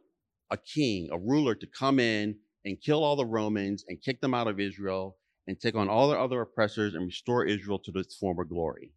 a 0.50 0.58
king, 0.58 1.08
a 1.10 1.18
ruler 1.18 1.54
to 1.54 1.66
come 1.66 1.98
in 1.98 2.36
and 2.66 2.80
kill 2.80 3.02
all 3.02 3.16
the 3.16 3.24
Romans 3.24 3.84
and 3.88 4.02
kick 4.02 4.20
them 4.20 4.34
out 4.34 4.46
of 4.46 4.60
Israel 4.60 5.16
and 5.46 5.58
take 5.58 5.74
on 5.74 5.88
all 5.88 6.10
their 6.10 6.20
other 6.20 6.42
oppressors 6.42 6.94
and 6.94 7.06
restore 7.06 7.46
Israel 7.46 7.78
to 7.78 7.98
its 7.98 8.14
former 8.14 8.44
glory. 8.44 8.92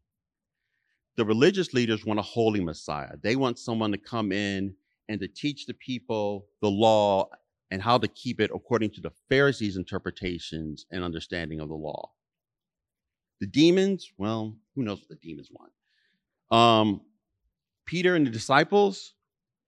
The 1.16 1.26
religious 1.26 1.74
leaders 1.74 2.06
want 2.06 2.20
a 2.20 2.24
holy 2.24 2.62
Messiah. 2.62 3.16
They 3.22 3.36
want 3.36 3.60
someone 3.60 3.92
to 3.92 3.98
come 3.98 4.32
in 4.32 4.76
and 5.10 5.20
to 5.20 5.28
teach 5.28 5.66
the 5.66 5.74
people 5.74 6.48
the 6.62 6.70
law 6.70 7.30
and 7.70 7.82
how 7.82 7.98
to 7.98 8.08
keep 8.08 8.40
it 8.40 8.52
according 8.54 8.92
to 8.92 9.02
the 9.02 9.12
Pharisees' 9.30 9.78
interpretations 9.78 10.86
and 10.92 11.04
understanding 11.04 11.60
of 11.60 11.70
the 11.70 11.76
law. 11.76 12.12
The 13.40 13.48
demons, 13.48 14.12
well, 14.18 14.56
who 14.76 14.84
knows 14.84 15.00
what 15.00 15.10
the 15.10 15.28
demons 15.28 15.50
want? 15.52 15.72
Um, 16.52 17.02
Peter 17.86 18.16
and 18.16 18.26
the 18.26 18.32
disciples, 18.32 19.14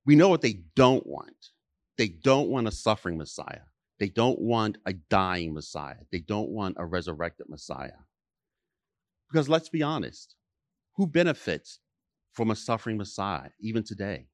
we 0.06 0.16
know 0.16 0.30
what 0.30 0.42
they 0.42 0.60
don't 0.76 1.06
want. 1.06 1.50
They 1.98 2.08
don't 2.08 2.50
want 2.50 2.68
a 2.68 2.72
suffering 2.72 3.18
Messiah. 3.18 3.62
They 4.00 4.10
don't 4.10 4.40
want 4.40 4.78
a 4.86 4.94
dying 4.94 5.54
Messiah. 5.54 5.96
They 6.12 6.20
don't 6.20 6.50
want 6.50 6.76
a 6.78 6.86
resurrected 6.86 7.48
Messiah. 7.50 7.92
Because 9.32 9.50
let's 9.50 9.70
be 9.70 9.82
honest, 9.82 10.36
who 10.96 11.08
benefits 11.08 11.80
from 12.32 12.52
a 12.52 12.56
suffering 12.56 12.98
Messiah 12.98 13.50
even 13.60 13.84
today? 13.84 14.28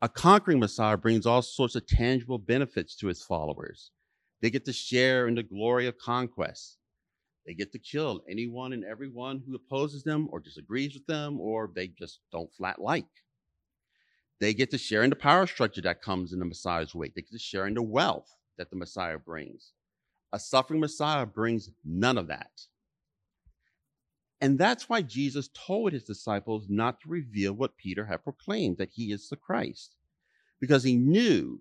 A 0.00 0.08
conquering 0.08 0.60
Messiah 0.60 0.96
brings 0.96 1.26
all 1.26 1.42
sorts 1.42 1.74
of 1.74 1.86
tangible 1.86 2.38
benefits 2.38 2.94
to 2.96 3.08
his 3.08 3.22
followers. 3.22 3.90
They 4.40 4.50
get 4.50 4.64
to 4.66 4.72
share 4.72 5.26
in 5.26 5.34
the 5.34 5.42
glory 5.42 5.86
of 5.86 5.98
conquest. 5.98 6.78
They 7.46 7.54
get 7.54 7.72
to 7.72 7.78
kill 7.78 8.22
anyone 8.28 8.72
and 8.72 8.84
everyone 8.84 9.42
who 9.44 9.56
opposes 9.56 10.04
them 10.04 10.28
or 10.30 10.38
disagrees 10.38 10.94
with 10.94 11.06
them 11.06 11.40
or 11.40 11.70
they 11.74 11.88
just 11.88 12.20
don't 12.30 12.52
flat 12.52 12.80
like. 12.80 13.06
They 14.40 14.54
get 14.54 14.70
to 14.70 14.78
share 14.78 15.02
in 15.02 15.10
the 15.10 15.16
power 15.16 15.46
structure 15.46 15.80
that 15.80 16.02
comes 16.02 16.32
in 16.32 16.38
the 16.38 16.44
Messiah's 16.44 16.94
wake. 16.94 17.14
They 17.14 17.22
get 17.22 17.32
to 17.32 17.38
share 17.38 17.66
in 17.66 17.74
the 17.74 17.82
wealth 17.82 18.36
that 18.56 18.70
the 18.70 18.76
Messiah 18.76 19.18
brings. 19.18 19.72
A 20.32 20.38
suffering 20.38 20.78
Messiah 20.78 21.26
brings 21.26 21.70
none 21.84 22.18
of 22.18 22.28
that. 22.28 22.50
And 24.40 24.58
that's 24.58 24.88
why 24.88 25.02
Jesus 25.02 25.50
told 25.52 25.92
his 25.92 26.04
disciples 26.04 26.66
not 26.68 27.00
to 27.00 27.08
reveal 27.08 27.52
what 27.52 27.76
Peter 27.76 28.04
had 28.04 28.22
proclaimed 28.22 28.78
that 28.78 28.92
he 28.92 29.12
is 29.12 29.28
the 29.28 29.36
Christ, 29.36 29.96
because 30.60 30.84
he 30.84 30.96
knew, 30.96 31.60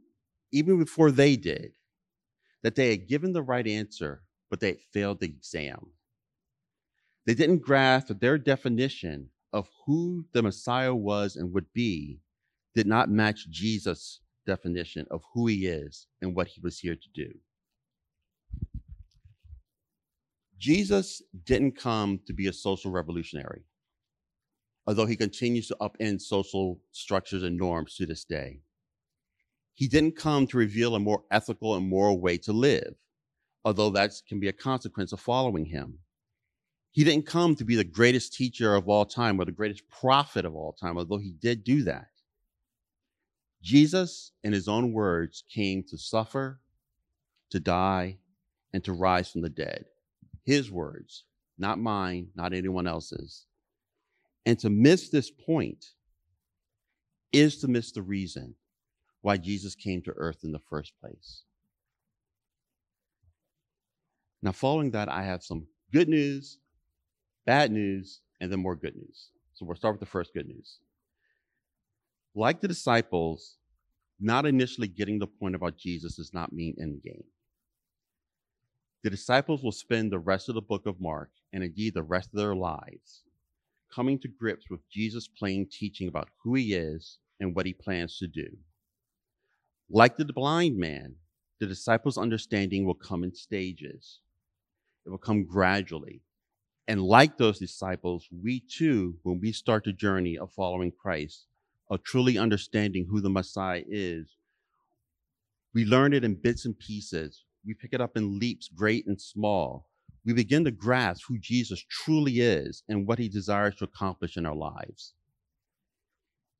even 0.52 0.78
before 0.78 1.12
they 1.12 1.36
did, 1.36 1.74
that 2.64 2.76
they 2.76 2.92
had 2.92 3.08
given 3.08 3.34
the 3.34 3.42
right 3.42 3.66
answer, 3.68 4.24
but 4.50 4.60
they 4.60 4.70
had 4.70 4.82
failed 4.94 5.20
the 5.20 5.26
exam. 5.26 5.88
They 7.26 7.34
didn't 7.34 7.60
grasp 7.64 8.08
that 8.08 8.22
their 8.22 8.38
definition 8.38 9.30
of 9.54 9.68
who 9.86 10.26
the 10.34 10.44
Messiah 10.44 10.94
was 10.94 11.36
and 11.36 11.54
would 11.54 11.72
be 11.74 12.20
did 12.76 12.88
not 12.88 13.10
match 13.10 13.50
Jesus' 13.50 14.20
definition 14.46 15.08
of 15.10 15.24
who 15.34 15.48
he 15.48 15.68
is 15.68 16.08
and 16.22 16.36
what 16.36 16.48
he 16.48 16.62
was 16.62 16.80
here 16.80 16.96
to 16.96 17.10
do. 17.14 17.34
Jesus 20.58 21.22
didn't 21.46 21.78
come 21.78 22.20
to 22.26 22.34
be 22.34 22.48
a 22.48 22.54
social 22.54 22.92
revolutionary, 22.92 23.64
although 24.88 25.06
he 25.06 25.16
continues 25.16 25.68
to 25.68 25.78
upend 25.80 26.22
social 26.22 26.80
structures 26.92 27.44
and 27.44 27.58
norms 27.58 27.96
to 27.96 28.06
this 28.06 28.24
day. 28.24 28.62
He 29.76 29.88
didn't 29.88 30.16
come 30.16 30.48
to 30.48 30.58
reveal 30.58 30.96
a 30.96 31.00
more 31.00 31.24
ethical 31.30 31.76
and 31.76 31.88
moral 31.88 32.20
way 32.20 32.38
to 32.40 32.54
live, 32.54 32.96
although 33.64 33.92
that 33.92 34.14
can 34.28 34.40
be 34.40 34.48
a 34.48 34.54
consequence 34.54 35.12
of 35.12 35.20
following 35.20 35.66
him. 35.66 36.00
He 36.90 37.04
didn't 37.04 37.28
come 37.28 37.56
to 37.56 37.64
be 37.64 37.76
the 37.76 37.84
greatest 37.84 38.34
teacher 38.34 38.74
of 38.74 38.90
all 38.90 39.06
time 39.06 39.40
or 39.40 39.46
the 39.46 39.52
greatest 39.52 39.88
prophet 39.88 40.46
of 40.46 40.56
all 40.56 40.74
time, 40.74 40.98
although 40.98 41.20
he 41.20 41.34
did 41.40 41.64
do 41.64 41.84
that. 41.84 42.08
Jesus, 43.62 44.32
in 44.44 44.54
his 44.54 44.68
own 44.68 44.94
words, 44.94 45.44
came 45.54 45.84
to 45.90 45.98
suffer, 45.98 46.60
to 47.52 47.60
die, 47.60 48.18
and 48.74 48.84
to 48.84 48.94
rise 48.94 49.30
from 49.30 49.42
the 49.42 49.50
dead. 49.50 49.86
His 50.48 50.72
words, 50.72 51.26
not 51.60 51.78
mine, 51.78 52.30
not 52.34 52.54
anyone 52.54 52.88
else's. 52.88 53.46
And 54.48 54.58
to 54.60 54.72
miss 54.72 55.10
this 55.10 55.30
point 55.30 55.86
is 57.32 57.60
to 57.60 57.68
miss 57.68 57.92
the 57.92 58.02
reason 58.02 58.56
why 59.22 59.38
Jesus 59.38 59.76
came 59.76 60.02
to 60.04 60.14
earth 60.16 60.40
in 60.44 60.52
the 60.52 60.62
first 60.70 60.94
place. 61.00 61.44
Now, 64.42 64.54
following 64.54 64.90
that, 64.92 65.10
I 65.10 65.22
have 65.22 65.44
some 65.44 65.68
good 65.94 66.10
news, 66.10 66.58
bad 67.46 67.72
news, 67.72 68.22
and 68.42 68.52
then 68.52 68.62
more 68.62 68.76
good 68.76 68.96
news. 68.96 69.30
So 69.54 69.66
we'll 69.66 69.76
start 69.76 69.96
with 69.96 70.00
the 70.00 70.06
first 70.06 70.34
good 70.34 70.48
news 70.48 70.80
like 72.38 72.62
the 72.62 72.68
disciples, 72.68 73.58
not 74.20 74.46
initially 74.46 74.88
getting 74.88 75.20
the 75.20 75.28
point 75.28 75.56
about 75.56 75.78
Jesus 75.78 76.16
does 76.16 76.34
not 76.34 76.54
mean 76.54 76.76
end 76.80 77.02
game. 77.04 77.24
The 79.08 79.12
disciples 79.12 79.64
will 79.64 79.72
spend 79.72 80.12
the 80.12 80.20
rest 80.20 80.50
of 80.50 80.56
the 80.56 80.62
book 80.62 80.86
of 80.86 81.00
Mark, 81.00 81.30
and 81.54 81.64
indeed 81.64 81.94
the 81.94 82.04
rest 82.04 82.34
of 82.34 82.40
their 82.40 82.54
lives, 82.54 83.24
coming 83.90 84.20
to 84.20 84.28
grips 84.28 84.70
with 84.70 84.82
Jesus' 84.90 85.30
plain 85.30 85.66
teaching 85.72 86.10
about 86.10 86.28
who 86.44 86.56
he 86.56 86.74
is 86.74 87.18
and 87.40 87.56
what 87.56 87.66
he 87.66 87.72
plans 87.72 88.18
to 88.18 88.28
do. 88.28 88.58
Like 89.90 90.18
the 90.18 90.26
blind 90.26 90.76
man, 90.76 91.16
the 91.58 91.68
disciples' 91.68 92.18
understanding 92.18 92.86
will 92.86 92.96
come 92.96 93.24
in 93.24 93.34
stages. 93.34 94.20
It 95.06 95.10
will 95.10 95.18
come 95.18 95.46
gradually. 95.46 96.20
And 96.86 97.02
like 97.02 97.38
those 97.38 97.60
disciples, 97.60 98.28
we 98.30 98.60
too, 98.60 99.20
when 99.24 99.40
we 99.40 99.54
start 99.54 99.86
the 99.86 99.94
journey 99.94 100.38
of 100.38 100.52
following 100.52 100.92
Christ, 100.92 101.46
of 101.90 102.04
truly 102.04 102.38
understanding 102.38 103.08
who 103.10 103.22
the 103.22 103.30
Messiah 103.30 103.84
is, 103.88 104.36
we 105.74 105.86
learn 105.86 106.12
it 106.12 106.26
in 106.26 106.36
bits 106.36 106.66
and 106.66 106.78
pieces. 106.78 107.46
We 107.68 107.74
pick 107.74 107.92
it 107.92 108.00
up 108.00 108.16
in 108.16 108.40
leaps, 108.40 108.70
great 108.70 109.06
and 109.08 109.20
small. 109.22 109.90
We 110.26 110.32
begin 110.32 110.64
to 110.64 110.72
grasp 110.72 111.24
who 111.28 111.38
Jesus 111.38 111.84
truly 111.90 112.40
is 112.40 112.82
and 112.88 113.06
what 113.06 113.20
he 113.20 113.28
desires 113.28 113.76
to 113.76 113.84
accomplish 113.84 114.38
in 114.38 114.46
our 114.46 114.56
lives. 114.56 115.14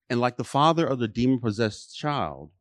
And 0.10 0.20
like 0.20 0.36
the 0.36 0.44
father 0.44 0.86
of 0.86 1.00
the 1.00 1.08
demon 1.08 1.40
possessed 1.40 1.98
child, 1.98 2.52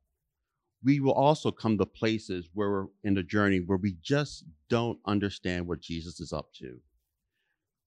we 0.85 1.01
will 1.01 1.13
also 1.13 1.51
come 1.51 1.77
to 1.79 1.87
places 1.87 2.49
where 2.55 2.71
we're 2.71 2.87
in 3.03 3.15
the 3.15 3.23
journey 3.25 3.59
where 3.59 3.79
we 3.79 3.97
just 4.01 4.45
don't 4.69 5.01
understand 5.07 5.67
what 5.67 5.81
Jesus 5.81 6.21
is 6.21 6.33
up 6.33 6.53
to, 6.55 6.79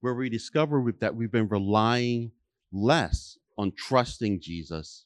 where 0.02 0.14
we 0.14 0.30
discover 0.30 0.84
that 1.00 1.16
we've 1.16 1.32
been 1.32 1.48
relying 1.48 2.32
less 2.74 3.38
on 3.58 3.72
trusting 3.78 4.42
Jesus 4.42 5.06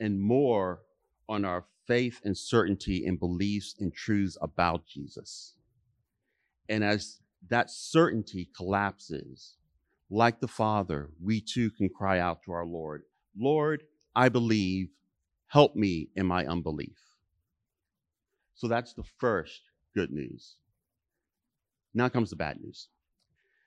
and 0.00 0.20
more 0.20 0.80
on 1.28 1.44
our 1.44 1.66
faith 1.86 2.20
and 2.24 2.36
certainty 2.36 3.04
and 3.06 3.18
beliefs 3.18 3.74
and 3.78 3.94
truths 3.94 4.36
about 4.40 4.86
Jesus. 4.86 5.54
And 6.68 6.82
as 6.82 7.20
that 7.48 7.70
certainty 7.70 8.48
collapses, 8.56 9.56
like 10.10 10.40
the 10.40 10.48
Father, 10.48 11.10
we 11.22 11.40
too 11.40 11.70
can 11.70 11.88
cry 11.88 12.18
out 12.18 12.42
to 12.44 12.52
our 12.52 12.66
Lord, 12.66 13.02
Lord, 13.38 13.82
I 14.14 14.28
believe, 14.28 14.88
help 15.48 15.76
me 15.76 16.08
in 16.16 16.26
my 16.26 16.46
unbelief. 16.46 16.98
So 18.54 18.68
that's 18.68 18.94
the 18.94 19.04
first 19.18 19.60
good 19.94 20.10
news. 20.10 20.56
Now 21.92 22.08
comes 22.08 22.30
the 22.30 22.36
bad 22.36 22.60
news. 22.60 22.88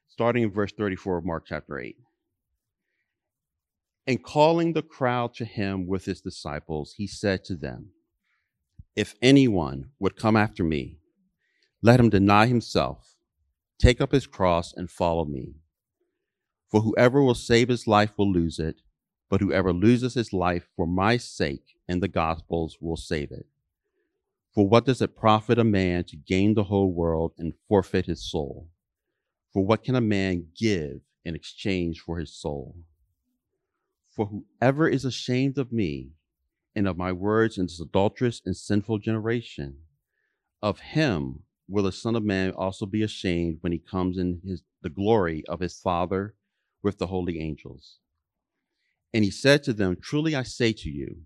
Starting 0.08 0.44
in 0.44 0.52
verse 0.52 0.72
34 0.72 1.20
of 1.20 1.26
Mark 1.26 1.46
chapter 1.48 1.80
8. 1.80 1.96
And 4.08 4.24
calling 4.24 4.74
the 4.74 4.82
crowd 4.82 5.36
to 5.36 5.46
him 5.46 5.88
with 5.88 6.06
his 6.06 6.20
disciples, 6.20 6.96
he 6.98 7.06
said 7.06 7.44
to 7.46 7.56
them, 7.56 7.90
If 9.00 9.16
anyone 9.22 9.92
would 9.98 10.18
come 10.18 10.36
after 10.36 10.62
me, 10.62 10.98
let 11.82 12.02
him 12.02 12.10
deny 12.10 12.48
himself, 12.48 13.16
take 13.78 14.02
up 14.02 14.12
his 14.12 14.28
cross, 14.28 14.74
and 14.74 14.92
follow 14.92 15.24
me. 15.24 15.54
For 16.68 16.82
whoever 16.82 17.24
will 17.24 17.34
save 17.34 17.70
his 17.70 17.88
life 17.88 18.12
will 18.18 18.30
lose 18.30 18.60
it, 18.60 18.82
but 19.30 19.40
whoever 19.40 19.72
loses 19.72 20.16
his 20.16 20.34
life 20.34 20.68
for 20.76 20.86
my 20.86 21.16
sake 21.16 21.78
and 21.88 22.04
the 22.04 22.10
gospel's 22.10 22.78
will 22.82 22.98
save 22.98 23.32
it. 23.32 23.46
For 24.54 24.68
what 24.68 24.86
does 24.86 25.02
it 25.02 25.16
profit 25.16 25.58
a 25.58 25.64
man 25.64 26.04
to 26.04 26.18
gain 26.18 26.54
the 26.54 26.66
whole 26.66 26.92
world 26.92 27.32
and 27.38 27.54
forfeit 27.70 28.08
his 28.08 28.30
soul? 28.30 28.68
For 29.54 29.64
what 29.64 29.82
can 29.82 29.96
a 29.96 30.02
man 30.02 30.48
give 30.60 31.00
in 31.24 31.36
exchange 31.36 32.02
for 32.02 32.20
his 32.20 32.36
soul? 32.36 32.76
For 34.14 34.26
whoever 34.26 34.90
is 34.90 35.06
ashamed 35.06 35.58
of 35.58 35.72
me 35.72 36.16
and 36.76 36.88
of 36.88 36.98
my 36.98 37.12
words 37.12 37.58
in 37.58 37.66
this 37.66 37.80
adulterous 37.80 38.42
and 38.46 38.56
sinful 38.56 39.00
generation. 39.00 39.78
Of 40.62 40.80
him 40.80 41.44
will 41.68 41.84
the 41.84 41.92
Son 41.92 42.16
of 42.16 42.24
Man 42.24 42.52
also 42.52 42.86
be 42.86 43.04
ashamed 43.04 43.58
when 43.62 43.72
he 43.72 43.80
comes 43.80 44.18
in 44.18 44.42
his, 44.46 44.64
the 44.82 44.90
glory 44.90 45.44
of 45.48 45.60
his 45.60 45.80
Father 45.80 46.36
with 46.82 46.98
the 46.98 47.08
holy 47.08 47.40
angels. 47.40 48.00
And 49.14 49.24
he 49.24 49.32
said 49.32 49.64
to 49.64 49.74
them, 49.74 49.98
Truly 50.02 50.36
I 50.36 50.44
say 50.44 50.74
to 50.74 50.90
you, 50.90 51.24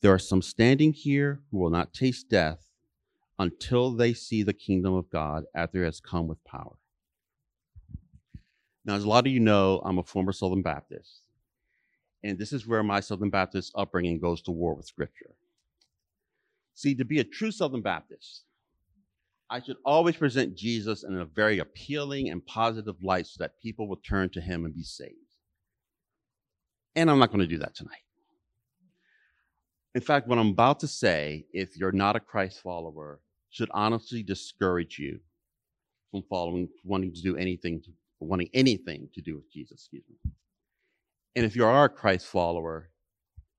there 0.00 0.12
are 0.12 0.18
some 0.18 0.42
standing 0.42 0.92
here 0.92 1.40
who 1.50 1.58
will 1.58 1.70
not 1.70 1.94
taste 1.94 2.28
death 2.28 2.68
until 3.38 3.90
they 3.90 4.12
see 4.12 4.42
the 4.42 4.52
kingdom 4.52 4.94
of 4.94 5.10
God 5.10 5.44
after 5.54 5.82
it 5.82 5.86
has 5.86 6.00
come 6.00 6.28
with 6.28 6.44
power. 6.44 6.76
Now, 8.84 8.94
as 8.94 9.04
a 9.04 9.08
lot 9.08 9.26
of 9.26 9.32
you 9.32 9.40
know, 9.40 9.80
I'm 9.84 9.98
a 9.98 10.02
former 10.02 10.32
Southern 10.32 10.62
Baptist. 10.62 11.22
And 12.24 12.38
this 12.38 12.54
is 12.54 12.66
where 12.66 12.82
my 12.82 13.00
Southern 13.00 13.28
Baptist 13.28 13.72
upbringing 13.76 14.18
goes 14.18 14.40
to 14.42 14.50
war 14.50 14.74
with 14.74 14.86
Scripture. 14.86 15.34
See, 16.74 16.94
to 16.94 17.04
be 17.04 17.20
a 17.20 17.24
true 17.24 17.50
Southern 17.50 17.82
Baptist, 17.82 18.44
I 19.50 19.60
should 19.60 19.76
always 19.84 20.16
present 20.16 20.56
Jesus 20.56 21.04
in 21.04 21.14
a 21.18 21.26
very 21.26 21.58
appealing 21.58 22.30
and 22.30 22.44
positive 22.44 22.96
light 23.02 23.26
so 23.26 23.36
that 23.40 23.60
people 23.62 23.86
will 23.86 23.98
turn 23.98 24.30
to 24.30 24.40
him 24.40 24.64
and 24.64 24.74
be 24.74 24.82
saved. 24.82 25.12
And 26.96 27.10
I'm 27.10 27.18
not 27.18 27.28
going 27.28 27.40
to 27.40 27.46
do 27.46 27.58
that 27.58 27.74
tonight. 27.74 27.98
In 29.94 30.00
fact, 30.00 30.26
what 30.26 30.38
I'm 30.38 30.48
about 30.48 30.80
to 30.80 30.88
say, 30.88 31.44
if 31.52 31.76
you're 31.76 31.92
not 31.92 32.16
a 32.16 32.20
Christ 32.20 32.62
follower, 32.62 33.20
should 33.50 33.68
honestly 33.72 34.22
discourage 34.22 34.98
you 34.98 35.20
from 36.10 36.24
following, 36.30 36.68
wanting 36.84 37.12
to 37.12 37.20
do 37.20 37.36
anything, 37.36 37.82
wanting 38.18 38.48
anything 38.54 39.10
to 39.14 39.20
do 39.20 39.36
with 39.36 39.52
Jesus. 39.52 39.82
Excuse 39.82 40.04
me. 40.08 40.32
And 41.36 41.44
if 41.44 41.56
you 41.56 41.64
are 41.64 41.84
a 41.84 41.88
Christ 41.88 42.26
follower, 42.26 42.90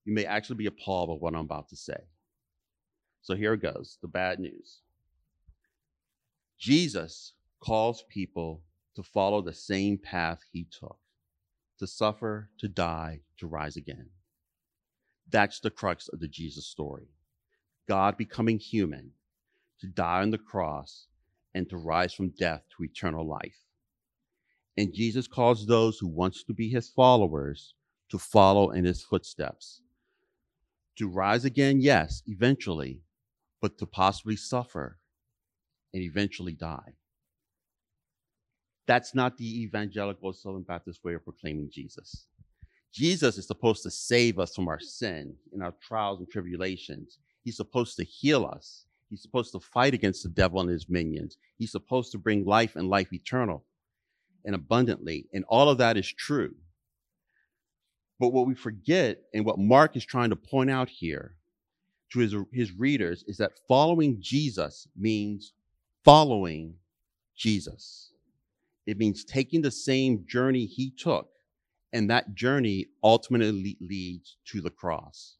you 0.05 0.13
may 0.13 0.25
actually 0.25 0.57
be 0.57 0.65
appalled 0.67 1.09
by 1.09 1.15
what 1.15 1.33
I'm 1.33 1.41
about 1.41 1.69
to 1.69 1.75
say. 1.75 1.97
So 3.21 3.35
here 3.35 3.53
it 3.53 3.61
goes 3.61 3.97
the 4.01 4.07
bad 4.07 4.39
news. 4.39 4.81
Jesus 6.59 7.33
calls 7.59 8.03
people 8.09 8.61
to 8.95 9.03
follow 9.03 9.41
the 9.41 9.53
same 9.53 9.97
path 9.97 10.39
he 10.51 10.67
took 10.71 10.97
to 11.79 11.87
suffer, 11.87 12.49
to 12.59 12.67
die, 12.67 13.19
to 13.37 13.47
rise 13.47 13.75
again. 13.75 14.09
That's 15.29 15.59
the 15.59 15.69
crux 15.69 16.07
of 16.07 16.19
the 16.19 16.27
Jesus 16.27 16.65
story. 16.67 17.09
God 17.87 18.17
becoming 18.17 18.59
human 18.59 19.11
to 19.81 19.87
die 19.87 20.21
on 20.21 20.31
the 20.31 20.37
cross 20.37 21.07
and 21.53 21.69
to 21.69 21.77
rise 21.77 22.13
from 22.13 22.29
death 22.29 22.63
to 22.77 22.83
eternal 22.83 23.27
life. 23.27 23.64
And 24.77 24.93
Jesus 24.93 25.27
calls 25.27 25.65
those 25.65 25.97
who 25.97 26.07
wants 26.07 26.43
to 26.43 26.53
be 26.53 26.69
his 26.69 26.89
followers 26.89 27.73
to 28.09 28.17
follow 28.17 28.71
in 28.71 28.83
his 28.85 29.01
footsteps. 29.03 29.81
To 30.97 31.07
rise 31.07 31.45
again, 31.45 31.81
yes, 31.81 32.21
eventually, 32.27 33.01
but 33.61 33.77
to 33.79 33.85
possibly 33.85 34.35
suffer 34.35 34.97
and 35.93 36.03
eventually 36.03 36.53
die. 36.53 36.93
That's 38.87 39.15
not 39.15 39.37
the 39.37 39.63
evangelical 39.63 40.31
Southern 40.33 40.61
Baptist 40.61 41.03
way 41.03 41.15
of 41.15 41.23
proclaiming 41.23 41.69
Jesus. 41.71 42.27
Jesus 42.93 43.37
is 43.37 43.47
supposed 43.47 43.83
to 43.83 43.91
save 43.91 44.39
us 44.39 44.55
from 44.55 44.67
our 44.67 44.79
sin 44.79 45.35
and 45.51 45.63
our 45.63 45.73
trials 45.81 46.19
and 46.19 46.29
tribulations. 46.29 47.17
He's 47.43 47.57
supposed 47.57 47.97
to 47.97 48.03
heal 48.03 48.45
us. 48.45 48.85
He's 49.09 49.21
supposed 49.21 49.51
to 49.53 49.59
fight 49.59 49.93
against 49.93 50.23
the 50.23 50.29
devil 50.29 50.61
and 50.61 50.69
his 50.69 50.87
minions. 50.87 51.37
He's 51.57 51.71
supposed 51.71 52.11
to 52.11 52.17
bring 52.17 52.45
life 52.45 52.75
and 52.75 52.89
life 52.89 53.11
eternal 53.11 53.65
and 54.45 54.55
abundantly. 54.55 55.25
And 55.33 55.43
all 55.47 55.69
of 55.69 55.77
that 55.79 55.97
is 55.97 56.11
true. 56.11 56.55
But 58.19 58.29
what 58.29 58.47
we 58.47 58.55
forget 58.55 59.17
and 59.33 59.45
what 59.45 59.59
Mark 59.59 59.97
is 59.97 60.05
trying 60.05 60.29
to 60.29 60.35
point 60.35 60.69
out 60.69 60.87
here 60.87 61.35
to 62.13 62.19
his, 62.19 62.35
his 62.53 62.71
readers 62.71 63.23
is 63.27 63.37
that 63.37 63.59
following 63.67 64.17
Jesus 64.21 64.87
means 64.95 65.53
following 66.03 66.75
Jesus. 67.35 68.11
It 68.85 68.97
means 68.97 69.25
taking 69.25 69.61
the 69.61 69.71
same 69.71 70.23
journey 70.27 70.65
he 70.65 70.91
took, 70.91 71.29
and 71.91 72.09
that 72.09 72.35
journey 72.35 72.85
ultimately 73.03 73.77
leads 73.81 74.37
to 74.45 74.61
the 74.61 74.69
cross. 74.69 75.37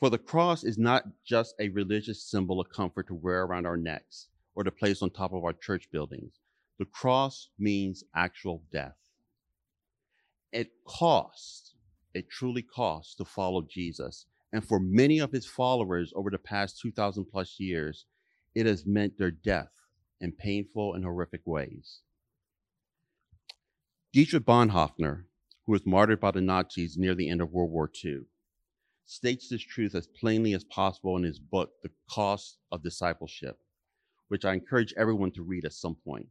For 0.00 0.10
the 0.10 0.18
cross 0.18 0.64
is 0.64 0.78
not 0.78 1.04
just 1.24 1.54
a 1.58 1.68
religious 1.70 2.22
symbol 2.22 2.60
of 2.60 2.68
comfort 2.70 3.08
to 3.08 3.14
wear 3.14 3.44
around 3.44 3.66
our 3.66 3.76
necks 3.76 4.28
or 4.54 4.64
to 4.64 4.70
place 4.70 5.02
on 5.02 5.10
top 5.10 5.32
of 5.32 5.44
our 5.44 5.52
church 5.52 5.90
buildings. 5.90 6.40
The 6.78 6.84
cross 6.84 7.48
means 7.58 8.04
actual 8.14 8.62
death. 8.72 8.96
It 10.52 10.70
costs, 10.86 11.74
it 12.14 12.30
truly 12.30 12.62
costs 12.62 13.14
to 13.16 13.24
follow 13.24 13.62
Jesus. 13.62 14.26
And 14.52 14.64
for 14.64 14.80
many 14.80 15.18
of 15.18 15.32
his 15.32 15.46
followers 15.46 16.12
over 16.14 16.30
the 16.30 16.38
past 16.38 16.80
2,000 16.80 17.26
plus 17.26 17.58
years, 17.58 18.06
it 18.54 18.66
has 18.66 18.86
meant 18.86 19.18
their 19.18 19.30
death 19.30 19.72
in 20.20 20.32
painful 20.32 20.94
and 20.94 21.04
horrific 21.04 21.42
ways. 21.44 22.00
Dietrich 24.12 24.44
Bonhoeffer, 24.44 25.24
who 25.66 25.72
was 25.72 25.84
martyred 25.84 26.20
by 26.20 26.30
the 26.30 26.40
Nazis 26.40 26.96
near 26.96 27.14
the 27.14 27.28
end 27.28 27.42
of 27.42 27.52
World 27.52 27.70
War 27.70 27.90
II, 28.04 28.20
states 29.04 29.48
this 29.48 29.62
truth 29.62 29.94
as 29.94 30.06
plainly 30.06 30.54
as 30.54 30.64
possible 30.64 31.16
in 31.16 31.24
his 31.24 31.38
book, 31.38 31.72
The 31.82 31.90
Cost 32.10 32.58
of 32.72 32.82
Discipleship, 32.82 33.58
which 34.28 34.44
I 34.44 34.54
encourage 34.54 34.94
everyone 34.96 35.32
to 35.32 35.42
read 35.42 35.64
at 35.64 35.72
some 35.72 35.94
point. 35.94 36.28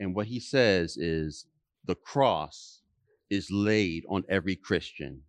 And 0.00 0.14
what 0.14 0.26
he 0.26 0.40
says 0.40 0.96
is 0.96 1.46
the 1.84 1.94
cross 1.94 2.82
is 3.30 3.50
laid 3.50 4.04
on 4.08 4.24
every 4.28 4.56
Christian. 4.56 5.22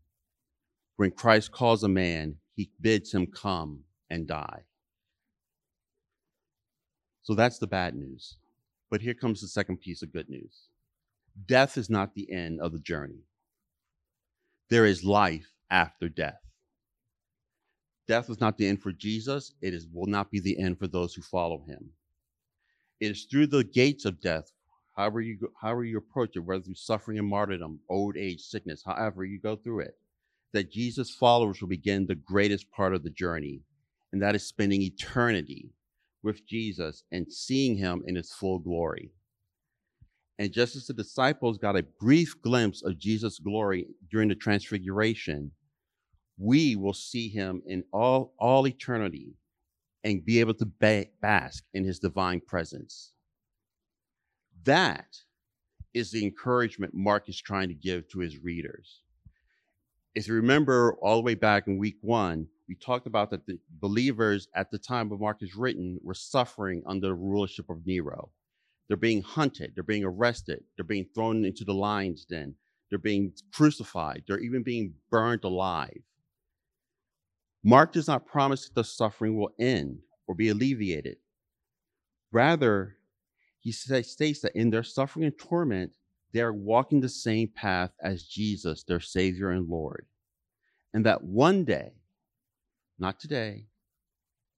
When 0.98 1.12
Christ 1.12 1.52
calls 1.52 1.84
a 1.84 1.90
man, 1.90 2.36
he 2.56 2.70
bids 2.82 3.14
him 3.14 3.28
come 3.28 3.84
and 4.10 4.28
die. 4.28 4.64
So 7.22 7.36
that's 7.36 7.60
the 7.60 7.68
bad 7.68 7.96
news. 7.96 8.38
But 8.90 9.02
here 9.02 9.14
comes 9.14 9.42
the 9.42 9.48
second 9.48 9.78
piece 9.78 10.02
of 10.02 10.12
good 10.12 10.30
news 10.30 10.68
death 11.48 11.78
is 11.78 11.90
not 11.90 12.14
the 12.14 12.30
end 12.32 12.60
of 12.60 12.74
the 12.74 12.80
journey, 12.80 13.24
there 14.70 14.86
is 14.86 15.04
life 15.04 15.54
after 15.72 16.10
death. 16.10 16.42
Death 18.08 18.28
was 18.28 18.42
not 18.42 18.58
the 18.58 18.68
end 18.68 18.82
for 18.82 18.92
Jesus, 18.92 19.54
it 19.62 19.74
is, 19.74 19.88
will 19.94 20.08
not 20.08 20.32
be 20.32 20.40
the 20.40 20.60
end 20.60 20.80
for 20.80 20.88
those 20.88 21.14
who 21.14 21.22
follow 21.22 21.64
him. 21.68 21.92
It 23.00 23.12
is 23.12 23.26
through 23.26 23.48
the 23.48 23.64
gates 23.64 24.06
of 24.06 24.20
death, 24.20 24.52
however 25.00 25.22
you, 25.22 25.38
however 25.62 25.86
you 25.86 25.98
approach 25.98 26.36
it, 26.36 26.40
whether 26.40 26.62
through 26.62 26.76
suffering 26.76 27.18
and 27.18 27.28
martyrdom, 27.28 27.80
old 27.90 28.18
age, 28.18 28.42
sickness, 28.42 28.84
however 28.86 29.24
you 29.24 29.40
go 29.40 29.56
through 29.56 29.80
it, 29.80 29.94
that 30.52 30.70
Jesus' 30.70 31.10
followers 31.10 31.62
will 31.62 31.70
begin 31.70 32.06
the 32.06 32.16
greatest 32.16 32.70
part 32.70 32.94
of 32.94 33.02
the 33.02 33.10
journey, 33.10 33.62
and 34.12 34.22
that 34.22 34.36
is 34.36 34.46
spending 34.46 34.82
eternity 34.82 35.70
with 36.22 36.46
Jesus 36.46 37.04
and 37.14 37.32
seeing 37.32 37.78
him 37.78 38.04
in 38.08 38.16
his 38.18 38.34
full 38.34 38.60
glory. 38.60 39.10
And 40.38 40.52
just 40.52 40.76
as 40.76 40.88
the 40.88 40.94
disciples 40.94 41.58
got 41.58 41.78
a 41.78 41.86
brief 42.02 42.36
glimpse 42.42 42.84
of 42.84 43.00
Jesus' 43.00 43.40
glory 43.40 43.88
during 44.12 44.28
the 44.28 44.36
transfiguration, 44.36 45.52
we 46.38 46.76
will 46.76 46.94
see 46.94 47.30
him 47.30 47.62
in 47.66 47.86
all, 47.94 48.34
all 48.38 48.68
eternity 48.68 49.36
and 50.04 50.26
be 50.26 50.42
able 50.42 50.56
to 50.56 50.66
ba- 50.66 51.08
bask 51.22 51.64
in 51.74 51.86
his 51.86 52.00
divine 52.00 52.42
presence. 52.42 53.14
That 54.64 55.18
is 55.94 56.12
the 56.12 56.24
encouragement 56.24 56.94
Mark 56.94 57.30
is 57.30 57.42
trying 57.42 57.70
to 57.70 57.74
give 57.74 58.08
to 58.10 58.20
his 58.20 58.38
readers. 58.38 59.02
If 60.16 60.28
you 60.28 60.34
remember 60.36 60.96
all 61.02 61.16
the 61.16 61.24
way 61.24 61.36
back 61.36 61.68
in 61.68 61.78
week 61.78 61.98
one, 62.02 62.48
we 62.68 62.76
talked 62.76 63.08
about 63.08 63.30
that 63.32 63.46
the 63.46 63.60
believers 63.80 64.48
at 64.56 64.70
the 64.70 64.78
time 64.78 65.12
of 65.12 65.20
Mark 65.20 65.42
is 65.42 65.56
written 65.56 66.00
were 66.04 66.14
suffering 66.14 66.84
under 66.86 67.08
the 67.08 67.14
rulership 67.14 67.70
of 67.70 67.86
Nero. 67.86 68.30
They're 68.88 68.98
being 68.98 69.22
hunted, 69.22 69.74
they're 69.76 69.84
being 69.84 70.04
arrested, 70.04 70.64
they're 70.76 70.86
being 70.86 71.08
thrown 71.14 71.46
into 71.46 71.64
the 71.64 71.74
lion's 71.74 72.26
den, 72.26 72.56
they're 72.90 73.00
being 73.00 73.34
crucified, 73.54 74.24
they're 74.28 74.40
even 74.40 74.64
being 74.64 74.94
burned 75.12 75.44
alive. 75.44 76.02
Mark 77.64 77.92
does 77.92 78.08
not 78.08 78.26
promise 78.26 78.66
that 78.66 78.76
the 78.76 78.84
suffering 78.84 79.38
will 79.38 79.52
end 79.60 80.00
or 80.28 80.36
be 80.36 80.50
alleviated. 80.50 81.18
Rather, 82.32 82.98
he 83.60 83.72
states 83.72 84.40
that 84.42 84.56
in 84.56 84.70
their 84.70 84.84
suffering 84.84 85.26
and 85.26 85.38
torment, 85.38 85.94
they 86.32 86.42
are 86.42 86.54
walking 86.54 87.02
the 87.02 87.10
same 87.10 87.48
path 87.50 87.92
as 88.02 88.24
Jesus, 88.24 88.84
their 88.84 89.00
Savior 89.00 89.50
and 89.50 89.68
Lord. 89.68 90.06
And 90.94 91.06
that 91.06 91.24
one 91.24 91.66
day, 91.66 91.92
not 92.98 93.20
today, 93.20 93.66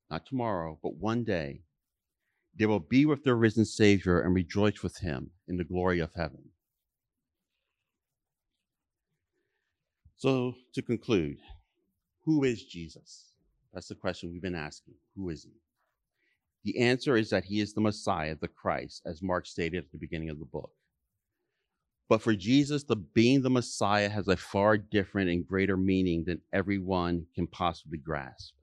not 0.09 0.25
tomorrow, 0.25 0.77
but 0.83 0.95
one 0.95 1.23
day, 1.23 1.61
they 2.55 2.65
will 2.65 2.79
be 2.79 3.05
with 3.05 3.23
their 3.23 3.35
risen 3.35 3.65
Savior 3.65 4.19
and 4.21 4.35
rejoice 4.35 4.83
with 4.83 4.97
him 4.97 5.31
in 5.47 5.57
the 5.57 5.63
glory 5.63 5.99
of 5.99 6.13
heaven. 6.13 6.49
So, 10.17 10.53
to 10.73 10.81
conclude, 10.81 11.37
who 12.25 12.43
is 12.43 12.63
Jesus? 12.63 13.31
That's 13.73 13.87
the 13.87 13.95
question 13.95 14.31
we've 14.31 14.41
been 14.41 14.53
asking. 14.53 14.95
Who 15.15 15.29
is 15.29 15.43
he? 15.43 15.60
The 16.63 16.77
answer 16.79 17.17
is 17.17 17.29
that 17.31 17.45
he 17.45 17.59
is 17.59 17.73
the 17.73 17.81
Messiah, 17.81 18.35
the 18.39 18.47
Christ, 18.47 19.01
as 19.05 19.21
Mark 19.21 19.47
stated 19.47 19.83
at 19.83 19.91
the 19.91 19.97
beginning 19.97 20.29
of 20.29 20.39
the 20.39 20.45
book. 20.45 20.71
But 22.07 22.21
for 22.21 22.35
Jesus, 22.35 22.83
the 22.83 22.97
being 22.97 23.41
the 23.41 23.49
Messiah 23.49 24.09
has 24.09 24.27
a 24.27 24.35
far 24.35 24.77
different 24.77 25.29
and 25.29 25.47
greater 25.47 25.77
meaning 25.77 26.25
than 26.25 26.41
everyone 26.51 27.25
can 27.33 27.47
possibly 27.47 27.97
grasp. 27.97 28.53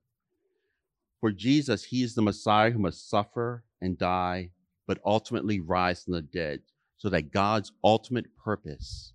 For 1.21 1.33
Jesus, 1.33 1.85
he 1.85 2.03
is 2.03 2.15
the 2.15 2.23
Messiah 2.23 2.71
who 2.71 2.79
must 2.79 3.09
suffer 3.09 3.65
and 3.81 3.99
die, 3.99 4.51
but 4.87 5.01
ultimately 5.05 5.61
rise 5.61 6.05
from 6.05 6.13
the 6.13 6.23
dead, 6.23 6.61
so 6.97 7.09
that 7.09 7.33
God's 7.33 7.73
ultimate 7.83 8.37
purpose, 8.37 9.13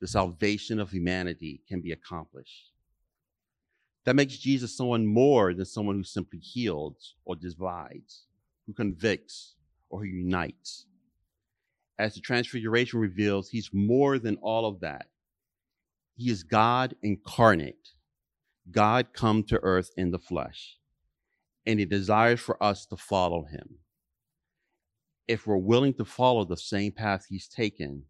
the 0.00 0.06
salvation 0.06 0.80
of 0.80 0.90
humanity, 0.90 1.60
can 1.68 1.80
be 1.80 1.92
accomplished. 1.92 2.71
That 4.04 4.16
makes 4.16 4.36
Jesus 4.36 4.76
someone 4.76 5.06
more 5.06 5.54
than 5.54 5.64
someone 5.64 5.96
who 5.96 6.04
simply 6.04 6.40
heals 6.40 7.14
or 7.24 7.36
divides, 7.36 8.24
who 8.66 8.72
convicts 8.72 9.54
or 9.88 10.00
who 10.00 10.06
unites 10.06 10.86
as 12.02 12.14
the 12.14 12.20
Transfiguration 12.20 12.98
reveals, 12.98 13.48
he's 13.48 13.70
more 13.72 14.18
than 14.18 14.36
all 14.42 14.66
of 14.66 14.80
that. 14.80 15.06
He 16.16 16.30
is 16.30 16.42
God 16.42 16.96
incarnate, 17.00 17.90
God 18.70 19.12
come 19.12 19.44
to 19.44 19.60
earth 19.62 19.90
in 19.96 20.10
the 20.10 20.18
flesh, 20.18 20.78
and 21.64 21.78
he 21.78 21.86
desires 21.86 22.40
for 22.40 22.60
us 22.62 22.86
to 22.86 22.96
follow 22.96 23.44
him. 23.44 23.78
If 25.28 25.46
we're 25.46 25.56
willing 25.56 25.94
to 25.94 26.04
follow 26.04 26.44
the 26.44 26.56
same 26.56 26.90
path 26.90 27.26
he's 27.28 27.46
taken 27.46 28.04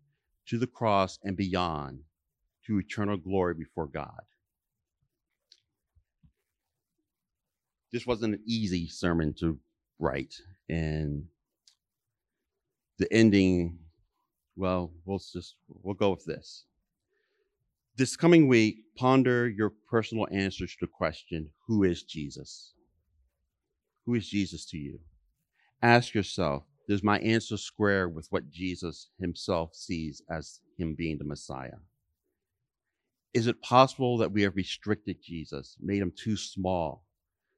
to 0.46 0.58
the 0.58 0.66
cross 0.66 1.18
and 1.22 1.36
beyond 1.36 2.00
to 2.66 2.78
eternal 2.78 3.18
glory 3.18 3.54
before 3.54 3.86
God. 3.86 4.22
This 7.92 8.06
wasn't 8.06 8.34
an 8.34 8.42
easy 8.46 8.88
sermon 8.88 9.34
to 9.40 9.58
write, 9.98 10.34
and 10.68 11.24
the 12.98 13.12
ending, 13.12 13.78
well, 14.56 14.92
we'll 15.04 15.18
just 15.18 15.56
we'll 15.68 15.94
go 15.94 16.10
with 16.10 16.24
this. 16.24 16.64
This 17.96 18.16
coming 18.16 18.48
week, 18.48 18.76
ponder 18.96 19.48
your 19.48 19.74
personal 19.90 20.26
answers 20.32 20.72
to 20.72 20.86
the 20.86 20.86
question, 20.86 21.50
who 21.66 21.84
is 21.84 22.02
Jesus? 22.02 22.72
Who 24.06 24.14
is 24.14 24.26
Jesus 24.26 24.64
to 24.66 24.78
you? 24.78 24.98
Ask 25.82 26.14
yourself, 26.14 26.64
does 26.88 27.02
my 27.02 27.18
answer 27.18 27.58
square 27.58 28.08
with 28.08 28.26
what 28.30 28.50
Jesus 28.50 29.10
himself 29.20 29.74
sees 29.74 30.22
as 30.30 30.60
him 30.78 30.94
being 30.94 31.18
the 31.18 31.24
Messiah? 31.24 31.76
Is 33.34 33.46
it 33.46 33.60
possible 33.60 34.16
that 34.18 34.32
we 34.32 34.42
have 34.42 34.56
restricted 34.56 35.18
Jesus, 35.22 35.76
made 35.80 36.00
him 36.00 36.12
too 36.16 36.36
small, 36.36 37.04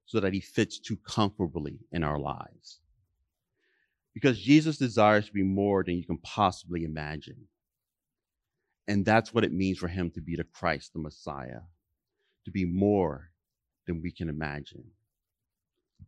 so 0.07 0.21
that 0.21 0.33
he 0.33 0.41
fits 0.41 0.79
too 0.79 0.97
comfortably 0.97 1.79
in 1.93 2.05
our 2.05 2.19
lives? 2.19 2.81
Because 4.13 4.39
Jesus 4.41 4.77
desires 4.77 5.27
to 5.27 5.33
be 5.33 5.43
more 5.43 5.83
than 5.83 5.97
you 5.97 6.05
can 6.05 6.19
possibly 6.19 6.85
imagine. 6.85 7.49
And 8.87 9.05
that's 9.05 9.33
what 9.35 9.45
it 9.45 9.53
means 9.53 9.79
for 9.79 9.89
him 9.89 10.11
to 10.11 10.21
be 10.21 10.37
the 10.37 10.45
Christ, 10.45 10.93
the 10.93 11.01
Messiah, 11.01 11.61
to 12.45 12.51
be 12.51 12.65
more 12.65 13.31
than 13.87 14.03
we 14.03 14.13
can 14.13 14.29
imagine. 14.29 14.85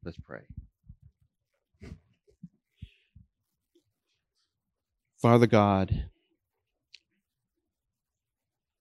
Let's 0.04 0.18
pray. 0.18 0.42
Father 5.20 5.46
God, 5.46 6.04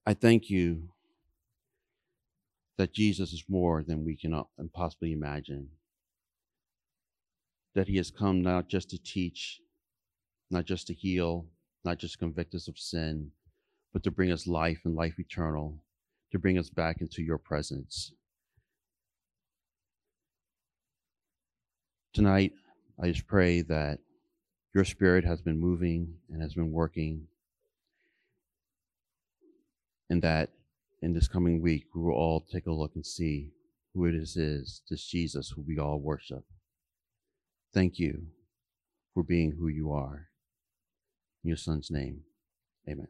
I 0.06 0.14
thank 0.14 0.50
you 0.50 0.90
that 2.78 2.92
Jesus 2.92 3.32
is 3.32 3.44
more 3.48 3.82
than 3.82 4.04
we 4.04 4.16
can 4.16 4.34
uh, 4.34 4.42
possibly 4.74 5.12
imagine 5.12 5.68
that 7.74 7.88
he 7.88 7.96
has 7.96 8.10
come 8.10 8.42
not 8.42 8.68
just 8.68 8.90
to 8.90 8.98
teach, 9.02 9.60
not 10.50 10.64
just 10.64 10.86
to 10.86 10.94
heal, 10.94 11.46
not 11.84 11.98
just 11.98 12.14
to 12.14 12.18
convict 12.18 12.54
us 12.54 12.68
of 12.68 12.78
sin, 12.78 13.30
but 13.92 14.02
to 14.02 14.10
bring 14.10 14.32
us 14.32 14.46
life 14.46 14.80
and 14.84 14.94
life 14.94 15.18
eternal, 15.18 15.78
to 16.32 16.38
bring 16.38 16.58
us 16.58 16.70
back 16.70 17.00
into 17.00 17.22
your 17.22 17.38
presence. 17.38 18.12
Tonight, 22.14 22.52
I 22.98 23.10
just 23.10 23.26
pray 23.26 23.60
that 23.62 23.98
your 24.74 24.84
spirit 24.84 25.24
has 25.24 25.42
been 25.42 25.60
moving 25.60 26.14
and 26.30 26.40
has 26.40 26.54
been 26.54 26.72
working, 26.72 27.26
and 30.08 30.22
that 30.22 30.50
in 31.02 31.12
this 31.12 31.28
coming 31.28 31.60
week, 31.60 31.84
we 31.94 32.02
will 32.02 32.14
all 32.14 32.40
take 32.40 32.66
a 32.66 32.72
look 32.72 32.92
and 32.94 33.04
see 33.04 33.50
who 33.94 34.06
it 34.06 34.14
is, 34.14 34.36
is 34.36 34.82
this 34.90 35.06
Jesus 35.06 35.52
who 35.54 35.62
we 35.62 35.78
all 35.78 35.98
worship. 35.98 36.44
Thank 37.72 37.98
you 37.98 38.26
for 39.14 39.22
being 39.22 39.52
who 39.58 39.68
you 39.68 39.92
are. 39.92 40.28
In 41.44 41.48
your 41.48 41.56
son's 41.56 41.90
name, 41.90 42.20
amen. 42.88 43.08